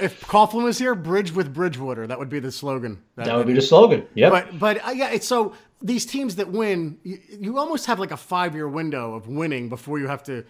[0.00, 2.06] If Coughlin was here, bridge with Bridgewater.
[2.06, 3.02] That would be the slogan.
[3.16, 4.06] That, that would be the slogan.
[4.14, 4.30] Yeah.
[4.30, 8.10] But but uh, yeah, it's so these teams that win, you, you almost have like
[8.10, 10.44] a five year window of winning before you have to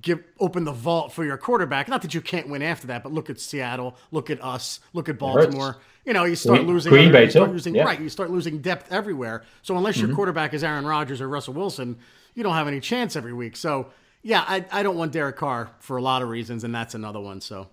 [0.00, 1.88] give open the vault for your quarterback.
[1.88, 5.08] Not that you can't win after that, but look at Seattle, look at us, look
[5.08, 5.78] at Baltimore.
[6.04, 7.44] You know, you start losing Green Bay too.
[7.44, 7.84] Losing, yeah.
[7.84, 9.44] Right, you start losing depth everywhere.
[9.62, 10.16] So unless your mm-hmm.
[10.16, 11.96] quarterback is Aaron Rodgers or Russell Wilson,
[12.34, 13.56] you don't have any chance every week.
[13.56, 13.90] So
[14.22, 17.20] yeah, I, I don't want Derek Carr for a lot of reasons, and that's another
[17.20, 17.40] one.
[17.40, 17.68] So,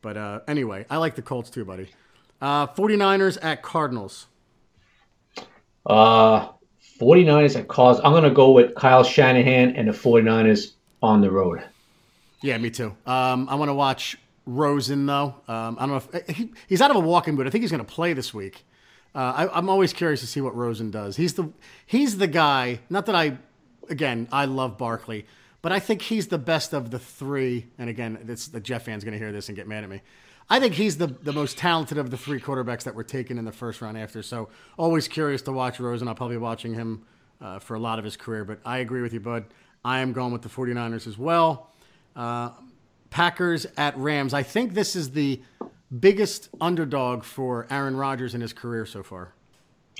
[0.00, 1.88] but uh, anyway, I like the Colts too, buddy.
[2.40, 4.26] Uh, 49ers at Cardinals.
[5.86, 6.48] Uh,
[6.98, 8.00] 49ers at cause.
[8.04, 11.62] I'm going to go with Kyle Shanahan and the 49ers on the road.
[12.42, 12.94] Yeah, me too.
[13.06, 15.34] Um, I want to watch Rosen though.
[15.48, 17.46] Um, I don't know if eh, he, he's out of a walking boot.
[17.46, 18.64] I think he's going to play this week.
[19.14, 21.16] Uh, I, am always curious to see what Rosen does.
[21.16, 21.50] He's the
[21.86, 22.80] he's the guy.
[22.90, 23.38] Not that I,
[23.88, 25.26] again, I love Barkley,
[25.62, 27.66] but I think he's the best of the three.
[27.78, 30.02] And again, it's the Jet fans going to hear this and get mad at me.
[30.50, 33.44] I think he's the, the most talented of the three quarterbacks that were taken in
[33.44, 34.22] the first round after.
[34.22, 36.06] So always curious to watch Rosen.
[36.06, 37.06] I'll probably be watching him
[37.40, 38.44] uh, for a lot of his career.
[38.44, 39.46] But I agree with you, Bud.
[39.84, 41.70] I am going with the 49ers as well.
[42.14, 42.50] Uh,
[43.10, 44.34] Packers at Rams.
[44.34, 45.40] I think this is the
[46.00, 49.34] biggest underdog for Aaron Rodgers in his career so far.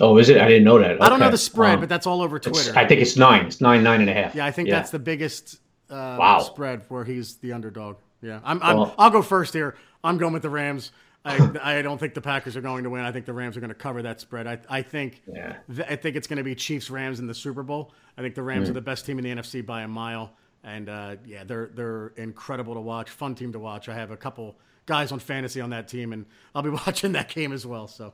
[0.01, 0.41] Oh, is it?
[0.41, 0.91] I didn't know that.
[0.91, 0.99] Okay.
[1.01, 2.77] I don't know the spread, um, but that's all over Twitter.
[2.77, 3.45] I think it's nine.
[3.45, 4.35] It's nine, nine and a half.
[4.35, 4.75] Yeah, I think yeah.
[4.75, 6.39] that's the biggest uh, wow.
[6.39, 7.95] spread where he's the underdog.
[8.25, 9.75] Yeah, I'm, I'm well, I'll go first here.
[10.03, 10.91] I'm going with the Rams.
[11.23, 13.05] I, I don't think the Packers are going to win.
[13.05, 14.47] I think the Rams are going to cover that spread.
[14.47, 15.57] I, I think yeah.
[15.73, 17.93] th- I think it's going to be Chiefs Rams in the Super Bowl.
[18.17, 18.71] I think the Rams mm.
[18.71, 20.33] are the best team in the NFC by a mile,
[20.63, 23.11] and uh, yeah, they're they're incredible to watch.
[23.11, 23.89] Fun team to watch.
[23.89, 24.55] I have a couple
[24.87, 27.87] guys on fantasy on that team, and I'll be watching that game as well.
[27.87, 28.13] So.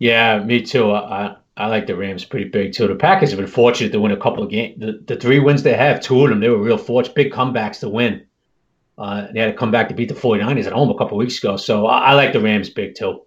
[0.00, 0.90] Yeah, me too.
[0.90, 2.88] I, I like the Rams pretty big too.
[2.88, 4.80] The Packers have been fortunate to win a couple of games.
[4.80, 7.78] The, the three wins they have, two of them, they were real fortunate, big comebacks
[7.80, 8.26] to win.
[8.96, 11.38] Uh, they had to come back to beat the 49ers at home a couple weeks
[11.38, 11.56] ago.
[11.56, 13.22] So I, I like the Rams big too.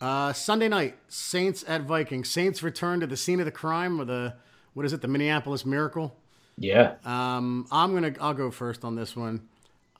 [0.00, 2.28] Uh, Sunday night, Saints at Vikings.
[2.28, 4.34] Saints return to the scene of the crime with the
[4.74, 6.14] what is it, the Minneapolis Miracle?
[6.58, 6.94] Yeah.
[7.04, 9.48] Um, I'm gonna I'll go first on this one.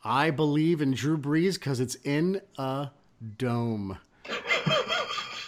[0.03, 2.91] I believe in Drew Brees because it's in a
[3.39, 3.99] dome.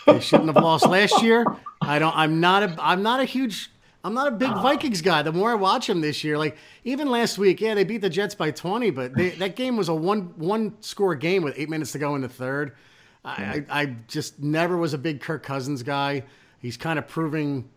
[0.06, 1.44] they shouldn't have lost last year.
[1.82, 2.16] I don't.
[2.16, 2.76] I'm not a.
[2.78, 3.70] I'm not a huge
[4.06, 5.22] I'm not a big Vikings guy.
[5.22, 8.08] The more I watch them this year, like even last week, yeah, they beat the
[8.08, 11.68] Jets by 20, but they, that game was a one one score game with eight
[11.68, 12.76] minutes to go in the third.
[13.24, 16.22] I, I, I just never was a big Kirk Cousins guy.
[16.60, 17.68] He's kind of proving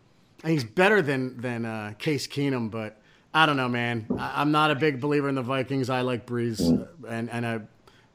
[0.46, 3.02] he's better than than uh, Case Keenum, but
[3.34, 4.06] I don't know, man.
[4.15, 5.89] I, am not a big believer in the Vikings.
[5.89, 7.60] I like Brees, and and uh,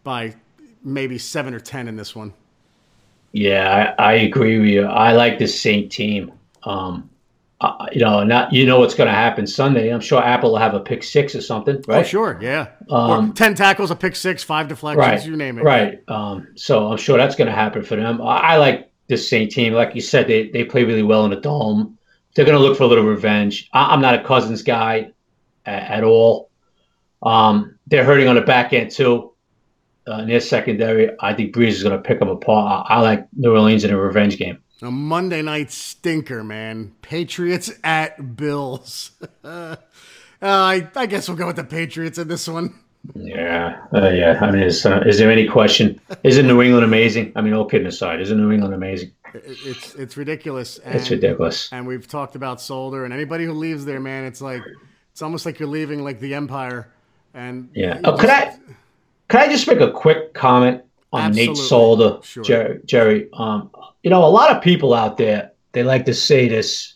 [0.05, 0.37] by
[0.85, 2.33] maybe seven or ten in this one.
[3.33, 4.85] Yeah, I, I agree with you.
[4.85, 6.33] I like the Saint team.
[6.63, 7.11] Um,
[7.65, 9.93] uh, you know, not you know what's going to happen Sunday.
[9.93, 12.01] I'm sure Apple will have a pick six or something, oh, right?
[12.01, 12.69] Oh, sure, yeah.
[12.91, 15.65] Um, ten tackles, a pick six, five deflections, right, you name it.
[15.65, 16.03] Right.
[16.09, 18.21] Um, so I'm sure that's going to happen for them.
[18.21, 21.31] I, I, like this same team, like you said, they they play really well in
[21.31, 21.99] the dome.
[22.35, 23.69] They're going to look for a little revenge.
[23.73, 25.13] I, am not a Cousins guy
[25.65, 26.51] at, at all.
[27.23, 29.33] Um, they're hurting on the back end too.
[30.07, 32.87] Uh, in their secondary, I think Brees is going to pick them apart.
[32.91, 34.59] I, I like New Orleans in a revenge game.
[34.85, 36.93] A Monday night stinker, man.
[37.03, 39.13] Patriots at Bills.
[39.45, 39.77] uh,
[40.43, 42.79] I, I guess we'll go with the Patriots in this one.
[43.15, 44.39] Yeah, uh, yeah.
[44.41, 46.01] I mean, is, uh, is there any question?
[46.23, 47.33] Isn't New England amazing?
[47.37, 49.13] I mean, all kidding aside, isn't New England amazing?
[49.35, 50.79] It's it's ridiculous.
[50.79, 51.71] And, it's ridiculous.
[51.73, 54.63] And we've talked about Solder, and anybody who leaves there, man, it's like
[55.13, 56.89] it's almost like you're leaving like the Empire.
[57.35, 58.01] And yeah.
[58.05, 58.59] Oh, just, could I
[59.29, 60.83] could I just make a quick comment
[61.15, 62.45] on Nate Solder, sure.
[62.45, 62.81] Jerry?
[62.85, 63.71] Jerry um,
[64.05, 66.95] you know, a lot of people out there, they like to say this.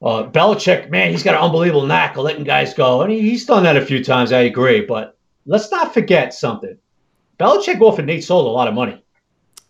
[0.00, 3.02] Uh, Belichick, man, he's got an unbelievable knack of letting guys go.
[3.02, 4.80] And he, he's done that a few times, I agree.
[4.80, 6.76] But let's not forget something.
[7.38, 9.04] Belichick offered Nate Solder a lot of money.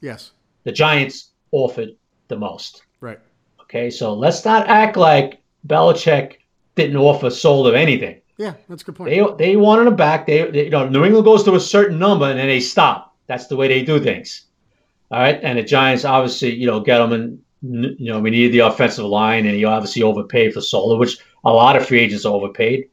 [0.00, 0.30] Yes.
[0.64, 1.90] The Giants offered
[2.28, 2.82] the most.
[3.00, 3.18] Right.
[3.62, 6.36] Okay, so let's not act like Belichick
[6.76, 8.20] didn't offer Solder anything.
[8.36, 9.10] Yeah, that's a good point.
[9.10, 10.26] They they wanted him back.
[10.26, 13.07] They, they, you know New England goes to a certain number and then they stop.
[13.28, 14.46] That's the way they do things.
[15.10, 17.38] All right, and the Giants obviously, you know, Gettleman.
[17.60, 21.50] You know, we needed the offensive line, and he obviously overpaid for Solder, which a
[21.50, 22.88] lot of free agents overpaid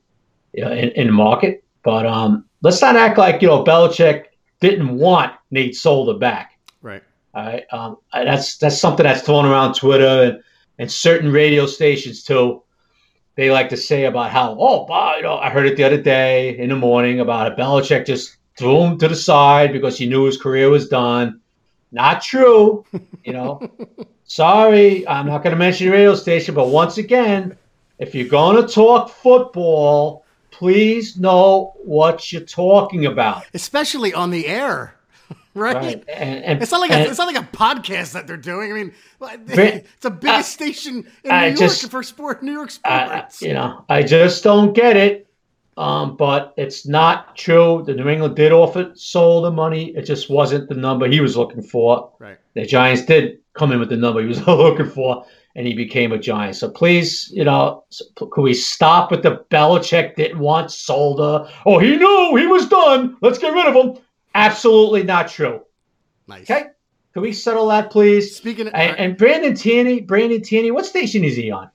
[0.54, 1.64] in, in the market.
[1.84, 4.26] But um, let's not act like you know Belichick
[4.60, 6.58] didn't want Nate Solder back.
[6.82, 7.04] Right.
[7.34, 7.64] All right.
[7.72, 10.44] Um, that's that's something that's thrown around Twitter and,
[10.80, 12.64] and certain radio stations too.
[13.36, 16.58] They like to say about how oh, you know, I heard it the other day
[16.58, 20.26] in the morning about a Belichick just threw him to the side because he knew
[20.26, 21.42] his career was done
[21.96, 22.86] not true.
[23.24, 23.72] You know,
[24.26, 27.58] sorry, I'm not going to mention your radio station, but once again,
[27.98, 34.46] if you're going to talk football, please know what you're talking about, especially on the
[34.46, 34.92] air.
[35.56, 36.04] Right, right.
[36.10, 38.74] And, and, it's not like and, a, it's not like a podcast that they're doing.
[38.74, 38.94] I mean,
[39.48, 43.42] it's the biggest station in New York for sport, New York sports.
[43.42, 45.25] You know, I just don't get it.
[45.78, 47.84] Um, but it's not true.
[47.86, 49.94] The New England did offer Solder money.
[49.96, 52.14] It just wasn't the number he was looking for.
[52.20, 52.38] Right.
[52.54, 56.14] The Giants did come in with the number he was looking for, and he became
[56.14, 56.56] a Giant.
[56.56, 57.84] So please, you know,
[58.16, 61.50] could we stop with the Belichick didn't want Solder?
[61.66, 63.18] Oh, he knew he was done.
[63.22, 64.02] Let's get rid of him.
[64.34, 65.62] Absolutely not true.
[66.28, 66.50] Nice.
[66.50, 66.68] Okay.
[67.14, 68.36] Can we settle that, please?
[68.36, 71.70] Speaking of, and, and Brandon Tierney, Brandon Tierney, what station is he on?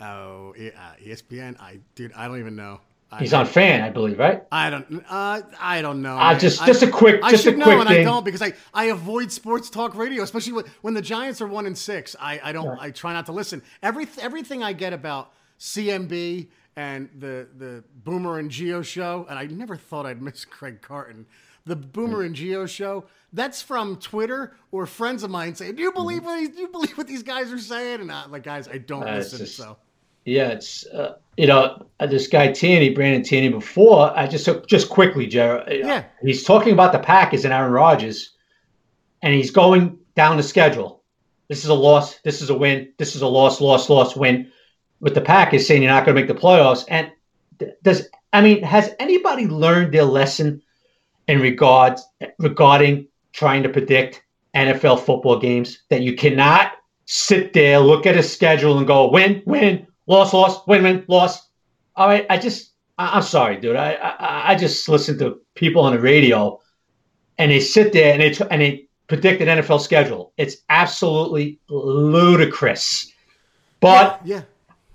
[0.00, 1.60] Oh, uh, ESPN.
[1.60, 2.80] I dude, I don't even know.
[3.18, 4.42] He's on fan, I believe, right?
[4.52, 5.04] I don't.
[5.08, 6.16] Uh, I don't know.
[6.16, 8.00] Uh, just just a quick, I just a should quick know, and thing.
[8.00, 11.46] I don't because I, I avoid sports talk radio, especially when, when the Giants are
[11.46, 12.14] one and six.
[12.20, 12.78] I, I don't.
[12.80, 13.62] I try not to listen.
[13.82, 19.46] Every everything I get about CMB and the the Boomer and Gio show, and I
[19.46, 21.26] never thought I'd miss Craig Carton.
[21.66, 23.04] The Boomer and Gio show.
[23.32, 26.38] That's from Twitter or friends of mine saying, "Do you believe what?
[26.38, 29.02] These, do you believe what these guys are saying?" And I, like, guys, I don't
[29.08, 29.38] Uh, listen.
[29.38, 29.76] just- so
[30.24, 33.48] Yeah, it's uh, you know uh, this guy Tierney, Brandon Tierney.
[33.48, 35.84] Before I just just quickly, Jared.
[35.84, 36.04] Yeah.
[36.22, 38.32] he's talking about the Packers and Aaron Rodgers,
[39.22, 41.02] and he's going down the schedule.
[41.48, 42.18] This is a loss.
[42.20, 42.92] This is a win.
[42.98, 43.60] This is a loss.
[43.60, 43.90] Loss.
[43.90, 44.16] Loss.
[44.16, 44.50] Win.
[45.00, 47.10] With the Packers saying you're not going to make the playoffs, and
[47.82, 50.62] does I mean has anybody learned their lesson
[51.28, 52.06] in regards
[52.38, 54.22] regarding trying to predict
[54.54, 56.72] NFL football games that you cannot
[57.06, 61.48] sit there, look at a schedule, and go win, win, loss, loss, win, win, loss.
[61.96, 63.76] All right, I just, I, I'm sorry, dude.
[63.76, 66.60] I, I, I just listen to people on the radio,
[67.38, 70.32] and they sit there and they and they predict an NFL schedule.
[70.36, 73.12] It's absolutely ludicrous.
[73.80, 74.42] But yeah,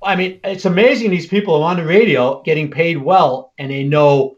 [0.01, 3.83] I mean, it's amazing these people are on the radio getting paid well, and they
[3.83, 4.37] know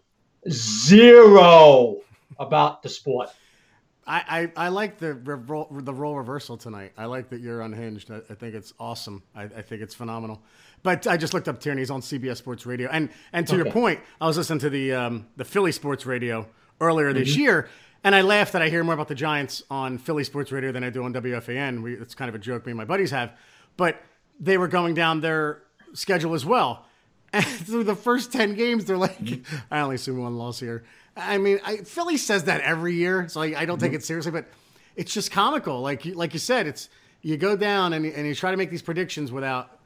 [0.50, 1.98] zero
[2.40, 3.30] about the sport.
[4.08, 6.94] I, I, I like the re- role, the role reversal tonight.
[6.98, 8.10] I like that you're unhinged.
[8.12, 9.24] I, I think it's awesome.
[9.36, 10.42] I, I think it's phenomenal.
[10.84, 14.00] But I just looked up Tierney's on CBS Sports Radio, and and to your point,
[14.20, 16.48] I was listening to the um, the Philly Sports Radio
[16.80, 17.70] earlier this year,
[18.04, 20.84] and I laughed that I hear more about the Giants on Philly Sports Radio than
[20.84, 21.84] I do on WFAN.
[21.84, 23.34] We, it's kind of a joke me and my buddies have,
[23.78, 24.02] but
[24.40, 25.62] they were going down their
[25.94, 26.86] schedule as well.
[27.34, 29.18] And through the first 10 games, they're like,
[29.72, 30.84] I only see one loss here.
[31.22, 34.32] I mean, I, Philly says that every year, so I, I don't take it seriously,
[34.32, 34.46] but
[34.96, 35.82] it's just comical.
[35.82, 36.90] Like, you- like you said, it's
[37.22, 39.78] you go down and, you- and you try to make these predictions without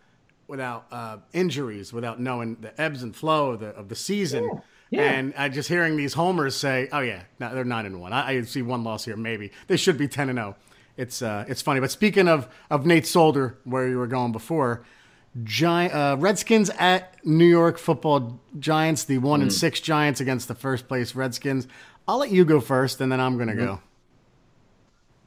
[0.47, 4.61] without uh, injuries, without knowing the ebbs and flow of the, of the season.
[4.91, 5.01] Yeah.
[5.01, 8.13] And I just hearing these homers say, "Oh yeah, no, they're nine and one.
[8.13, 10.55] I, I see one loss here, maybe they should be ten and zero."
[10.97, 11.79] It's uh, it's funny.
[11.79, 14.85] But speaking of of Nate Solder, where you were going before,
[15.43, 20.55] Giant uh, Redskins at New York Football Giants, the one and six Giants against the
[20.55, 21.67] first place Redskins.
[22.07, 23.79] I'll let you go first, and then I'm gonna go.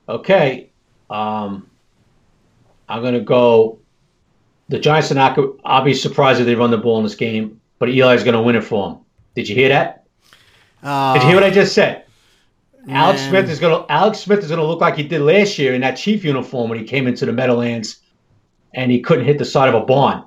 [0.08, 0.70] Okay.
[1.10, 1.68] Um,
[2.88, 3.78] I'm going to go.
[4.68, 5.38] The Giants are not.
[5.64, 8.42] I'll be surprised if they run the ball in this game, but Eli's going to
[8.42, 8.98] win it for them.
[9.34, 10.04] Did you hear that?
[10.82, 12.04] Uh, Did you hear what I just said?
[12.88, 13.20] Alex.
[13.22, 13.84] Smith is to.
[13.88, 16.70] Alex Smith is going to look like he did last year in that Chief uniform
[16.70, 18.00] when he came into the Meadowlands,
[18.78, 20.22] and he couldn't hit the side of a barn.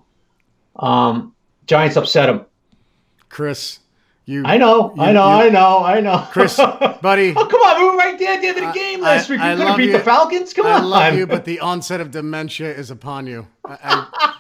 [0.76, 1.34] Um,
[1.68, 2.46] Giants upset him.
[3.30, 3.80] Chris,
[4.26, 4.44] you.
[4.46, 4.94] I know.
[5.00, 5.26] I know.
[5.40, 5.84] you- I know.
[5.84, 6.28] I know.
[6.32, 6.58] Chris,
[7.02, 7.34] buddy.
[7.36, 7.82] Oh come on!
[7.82, 9.42] We were right there at the end of the game last I- week.
[9.42, 9.92] I You could have beat you.
[9.94, 10.54] the Falcons.
[10.54, 10.90] Come I on!
[10.90, 13.48] love you, but the onset of dementia is upon you.
[13.66, 14.31] I, I,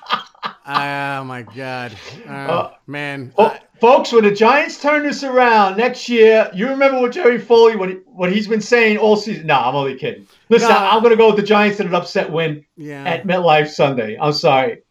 [0.67, 1.95] oh my god,
[2.27, 3.33] Uh, Uh, man!
[3.37, 7.75] Oh, folks, when the Giants turn this around next year, you remember what Jerry Foley,
[7.75, 9.47] what, he, what he's been saying all season.
[9.47, 10.27] No, I'm only kidding.
[10.49, 10.77] Listen, No.
[10.77, 13.03] I'm going to go with the Giants in an upset win yeah.
[13.05, 14.17] at MetLife Sunday.
[14.19, 14.83] I'm sorry.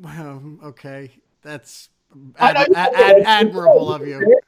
[0.00, 1.10] Well, okay,
[1.42, 1.90] that's
[2.38, 4.40] ad, ad, ad, admirable of you.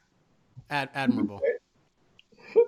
[0.71, 1.41] Ad, admirable.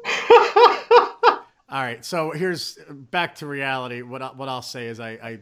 [1.68, 4.02] All right, so here's back to reality.
[4.02, 5.38] What I, what I'll say is I, I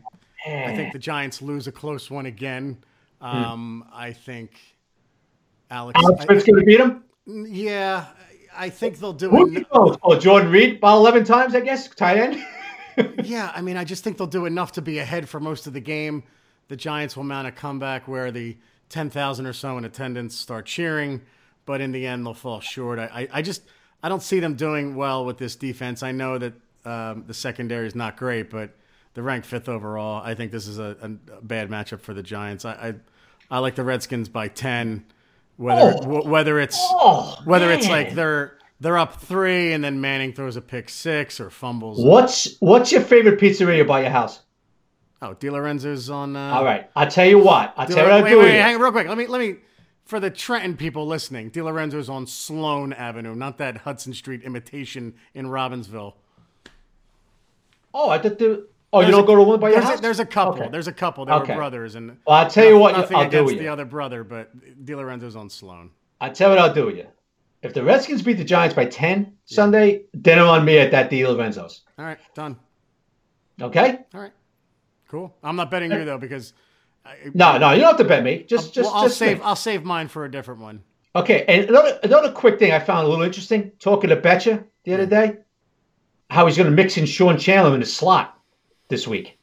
[0.46, 2.78] I think the Giants lose a close one again.
[3.20, 4.52] Um, I think
[5.70, 6.00] Alex.
[6.02, 7.04] Alex Smith's going to beat him.
[7.26, 8.06] yeah,
[8.56, 9.66] I think they'll do Who it.
[9.72, 12.44] Oh, Jordan Reed, about 11 times, I guess, tight end.
[13.24, 15.72] Yeah, I mean, I just think they'll do enough to be ahead for most of
[15.72, 16.22] the game.
[16.68, 18.58] The Giants will mount a comeback where the
[18.90, 21.22] 10,000 or so in attendance start cheering,
[21.64, 22.98] but in the end, they'll fall short.
[22.98, 23.62] I, I, I just
[24.02, 26.02] I don't see them doing well with this defense.
[26.02, 26.52] I know that
[26.84, 28.74] um, the secondary is not great, but
[29.14, 30.22] they're ranked fifth overall.
[30.24, 31.08] I think this is a, a,
[31.42, 32.64] bad matchup for the Giants.
[32.64, 32.94] I, I
[33.50, 35.04] I like the Redskins by 10,
[35.56, 36.02] whether Oh.
[36.22, 40.56] wh- whether it's Oh, whether it's like they're they're up three and then Manning throws
[40.56, 42.02] a pick six or fumbles.
[42.04, 44.40] What's what's your favorite pizzeria by your house?
[45.22, 46.34] Oh, Di Lorenzo's on.
[46.34, 47.74] Uh, All right, I'll tell you what.
[47.76, 49.06] I'll tell you what I'll wait, wait, hang on real quick.
[49.06, 49.56] Let me let me
[50.06, 51.50] for the Trenton people listening.
[51.50, 56.14] Di Lorenzo's on Sloan Avenue, not that Hudson Street imitation in Robbinsville.
[57.92, 58.66] Oh, I thought the.
[58.92, 59.98] Oh, you don't a- go to one by your There's house?
[59.98, 60.62] a, there's a couple.
[60.62, 60.68] Okay.
[60.70, 61.24] There's a couple.
[61.26, 61.52] They Okay.
[61.52, 63.70] were brothers, and Well, I'll tell you what nothing I'll do against with the you.
[63.72, 64.50] other brother, but
[64.84, 65.90] Di Lorenzo's on Sloan.
[66.20, 67.06] I'll tell you what I'll do with you.
[67.62, 71.24] If the Redskins beat the Giants by 10 Sunday, dinner on me at that Di
[71.26, 71.82] Lorenzo's.
[71.98, 72.56] All right, done.
[73.60, 73.98] Okay?
[74.14, 74.32] All right,
[75.08, 75.36] cool.
[75.42, 76.52] I'm not betting you though because.
[77.04, 78.42] I, No, no, you don't have to bet me.
[78.44, 79.38] Just, just, well, I'll just save.
[79.38, 79.44] me.
[79.44, 80.82] I'll save mine for a different one.
[81.16, 84.94] Okay, and another, another quick thing I found a little interesting talking to Bettcher the
[84.94, 85.38] other day,
[86.28, 88.38] how he's going to mix in Sean Chandler in the slot
[88.90, 89.38] this week.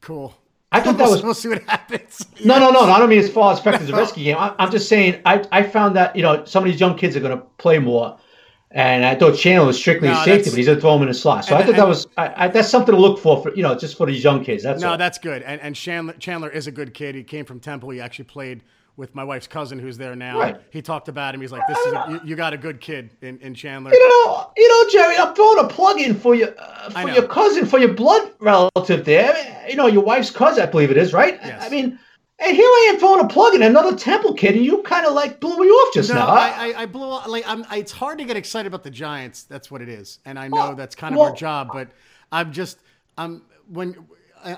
[0.00, 0.34] Cool.
[0.72, 1.22] I thought that was.
[1.22, 2.26] We'll see what happens.
[2.44, 2.92] No, no, no, no.
[2.92, 4.36] I don't mean as far as the Gretzky game.
[4.36, 7.16] I, I'm just saying I, I found that you know some of these young kids
[7.16, 8.18] are going to play more,
[8.72, 11.08] and I thought Chandler was strictly No, safety, but he's going to throw him in
[11.08, 11.44] the slot.
[11.44, 13.62] So And- I thought that was I, I, that's something to look for for you
[13.62, 14.62] know just for these young kids.
[14.64, 14.98] That's No, all.
[14.98, 15.42] that's good.
[15.42, 17.14] And, and Chandler, Chandler is a good kid.
[17.14, 17.90] He came from Temple.
[17.90, 18.62] He actually played
[18.96, 20.38] with my wife's cousin, who's there now.
[20.38, 20.56] Right.
[20.70, 21.40] He talked about him.
[21.40, 24.08] He's like, "This is a, you, you got a good kid in, in Chandler." You
[24.08, 27.66] know, you know, Jerry, I'm throwing a plug in for your uh, for your cousin,
[27.66, 29.66] for your blood relative there.
[29.68, 31.38] You know, your wife's cousin, I believe it is, right?
[31.42, 31.62] Yes.
[31.64, 31.98] I mean,
[32.38, 35.12] and here I am throwing a plug in another Temple kid, and you kind of
[35.14, 36.26] like blew me off just No, now.
[36.28, 37.64] I, I, I blew off- like I'm.
[37.72, 39.44] It's hard to get excited about the Giants.
[39.44, 41.68] That's what it is, and I know Well, that's kind of well- our job.
[41.72, 41.88] But
[42.32, 42.78] I'm just
[43.18, 44.06] I'm when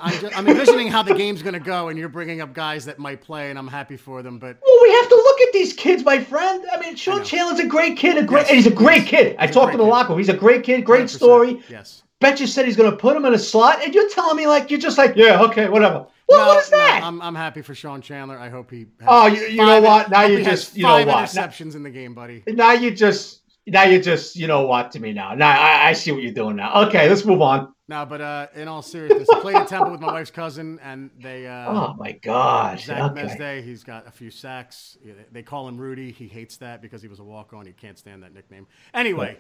[0.01, 2.85] I'm, just, I'm envisioning how the game's going to go, and you're bringing up guys
[2.85, 4.39] that might play, and I'm happy for them.
[4.39, 6.65] But Well, we have to look at these kids, my friend.
[6.73, 7.25] I mean, Sean.
[7.25, 9.09] Chandler's a great kid, a great, Yes, and he's a great yes.
[9.11, 9.37] kid.
[9.39, 10.19] I He's talked to the locker room.
[10.19, 11.09] He's a great kid, great 100%.
[11.11, 11.63] story.
[11.69, 12.03] Yes.
[12.21, 14.71] Bettcher said he's going to put him in a slot, and you're telling me like
[14.71, 16.07] you're just like, yeah, okay, whatever.
[16.29, 17.01] Well, No, what is no, that?
[17.05, 18.37] I'm, I'm happy for Sean Chandler.
[18.39, 18.81] I hope he.
[19.01, 20.11] Has Oh, you- you know what?
[20.11, 21.25] Now you just- you know five what?
[21.29, 22.43] interceptions in the game, buddy.
[22.49, 25.35] now you just, now you just, you know what to me now.
[25.35, 26.87] Now I, I see what you're doing now.
[26.87, 27.73] Okay, let's move on.
[27.89, 31.09] No, but uh, in all seriousness, I played at Temple with my wife's cousin, and
[31.21, 31.47] they.
[31.47, 32.85] Uh, Oh my gosh.
[32.85, 33.23] Zach Okay.
[33.23, 34.99] Mesday, he's got a few sacks.
[35.33, 36.13] They call him Rudy.
[36.13, 37.65] He hates that because he was a walk-on.
[37.65, 38.67] He can't stand that nickname.
[38.93, 39.39] Anyway,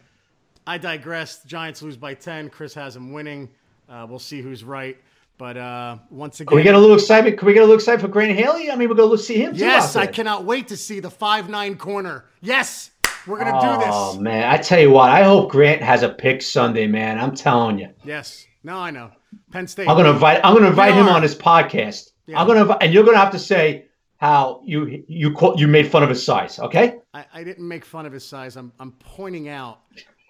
[0.66, 1.42] I digress.
[1.44, 2.48] Giants lose by ten.
[2.48, 3.50] Chris has him winning.
[3.86, 4.96] Uh, we'll see who's right.
[5.36, 7.38] But uh, once again, Can we get a little excitement?
[7.38, 8.70] Can we get a little excitement for Grant Haley?
[8.70, 12.24] I mean, we're to see him yes, I cannot wait to see the five-nine corner.
[12.40, 12.90] Yes,
[13.28, 13.94] we're gonna do this.
[13.94, 17.18] Oh man, I tell you what, I hope Grant has a pick Sunday, man.
[17.18, 17.90] I'm telling you.
[18.04, 18.46] Yes.
[18.64, 19.10] No, I know.
[19.50, 19.88] Penn State.
[19.88, 20.40] I'm gonna invite.
[20.42, 22.12] I'm gonna invite him on his podcast.
[22.26, 22.40] Yeah.
[22.40, 23.86] I'm gonna, and you're gonna have to say
[24.18, 26.58] how you you call, you made fun of his size.
[26.58, 26.98] Okay?
[27.14, 28.56] I, I didn't make fun of his size.
[28.56, 29.80] I'm, I'm pointing out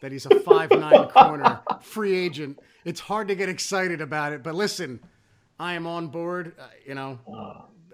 [0.02, 2.60] that he's a five nine corner free agent.
[2.84, 5.00] It's hard to get excited about it, but listen,
[5.58, 6.54] I am on board.
[6.58, 7.18] Uh, you know,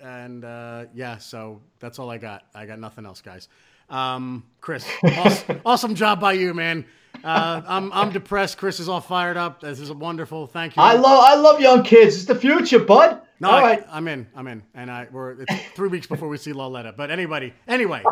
[0.03, 2.45] and uh, yeah, so that's all I got.
[2.55, 3.49] I got nothing else, guys.
[3.91, 6.85] Um, Chris, awesome, awesome job by you, man.
[7.23, 8.59] Uh, I'm I'm depressed.
[8.59, 9.61] Chris is all fired up.
[9.61, 10.47] This is wonderful.
[10.47, 10.83] Thank you.
[10.83, 12.17] I love I love young kids.
[12.17, 13.21] It's the future, bud.
[13.41, 13.85] No, All I, right.
[13.91, 14.27] I'm in.
[14.35, 16.95] I'm in, and I we're it's three weeks before we see Lauletta.
[16.97, 18.03] But anybody, anyway,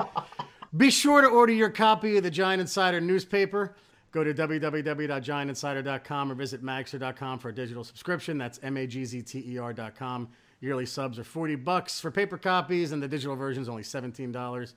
[0.77, 3.75] be sure to order your copy of the Giant Insider newspaper.
[4.13, 8.37] Go to www.giantinsider.com or visit magzter.com for a digital subscription.
[8.37, 10.29] That's m-a-g-z-t-e-r.com.
[10.61, 14.75] Yearly subs are 40 bucks for paper copies, and the digital version is only $17.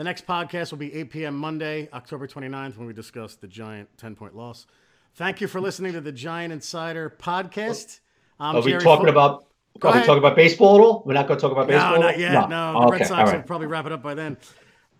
[0.00, 1.36] The next podcast will be 8 p.m.
[1.36, 4.64] Monday, October 29th, when we discuss the Giant 10-point loss.
[5.16, 8.00] Thank you for listening to the Giant Insider podcast.
[8.38, 9.44] I'm Are we Jerry talking Fo- about?
[9.78, 11.02] Go Are we talking about baseball at all?
[11.04, 11.96] We're not going to talk about baseball.
[11.96, 12.48] No, not yet.
[12.48, 14.38] No, the okay, Red Sox all will probably wrap it up by then.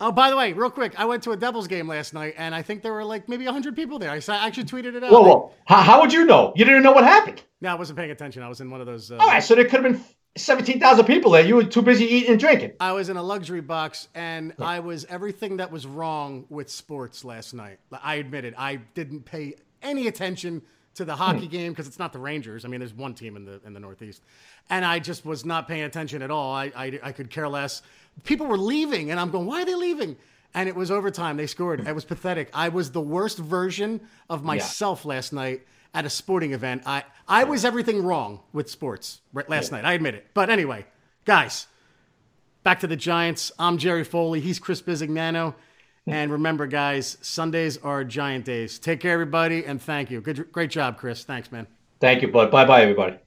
[0.03, 2.55] Oh, by the way, real quick, I went to a Devils game last night, and
[2.55, 4.11] I think there were like maybe 100 people there.
[4.11, 5.11] I, saw, I actually tweeted it out.
[5.11, 5.53] Whoa, whoa.
[5.64, 6.53] How, how would you know?
[6.57, 7.42] You didn't know what happened.
[7.62, 8.42] No, I wasn't paying attention.
[8.42, 9.11] I was in one of those.
[9.11, 10.05] Uh, All right, so there could have been
[10.37, 11.45] seventeen thousand people there.
[11.45, 12.72] You were too busy eating and drinking.
[12.81, 17.24] I was in a luxury box, and I was everything that was wrong with sports
[17.24, 17.78] last night.
[18.03, 18.55] I admit it.
[18.57, 20.62] I didn't pay any attention
[20.95, 21.53] to the hockey hmm.
[21.53, 22.64] game because it's not the Rangers.
[22.64, 24.22] I mean, there's one team in the in the Northeast,
[24.68, 26.55] and I just was not paying attention at all.
[26.55, 27.83] I I, I could care less.
[28.24, 30.16] People were leaving, and I'm going, why are they leaving?
[30.53, 31.37] And it was overtime.
[31.37, 31.81] They scored.
[31.81, 31.89] Hmm.
[31.89, 32.51] It was pathetic.
[32.55, 35.62] I was the worst version of myself last night
[35.95, 36.82] at a sporting event.
[36.86, 39.84] I I was everything wrong with sports last night.
[39.84, 40.26] I admit it.
[40.34, 40.86] But anyway,
[41.24, 41.66] guys,
[42.62, 43.53] back to the Giants.
[43.59, 44.41] I'm Jerry Foley.
[44.41, 45.55] He's Chris Bizignano.
[46.07, 48.78] And remember, guys, Sundays are Giant days.
[48.78, 50.22] Take care, everybody, and thank you.
[50.22, 51.24] Good, great job, Chris.
[51.24, 51.66] Thanks, man.
[52.01, 52.51] Thank you, bud.
[52.51, 53.18] Bye, bye, everybody.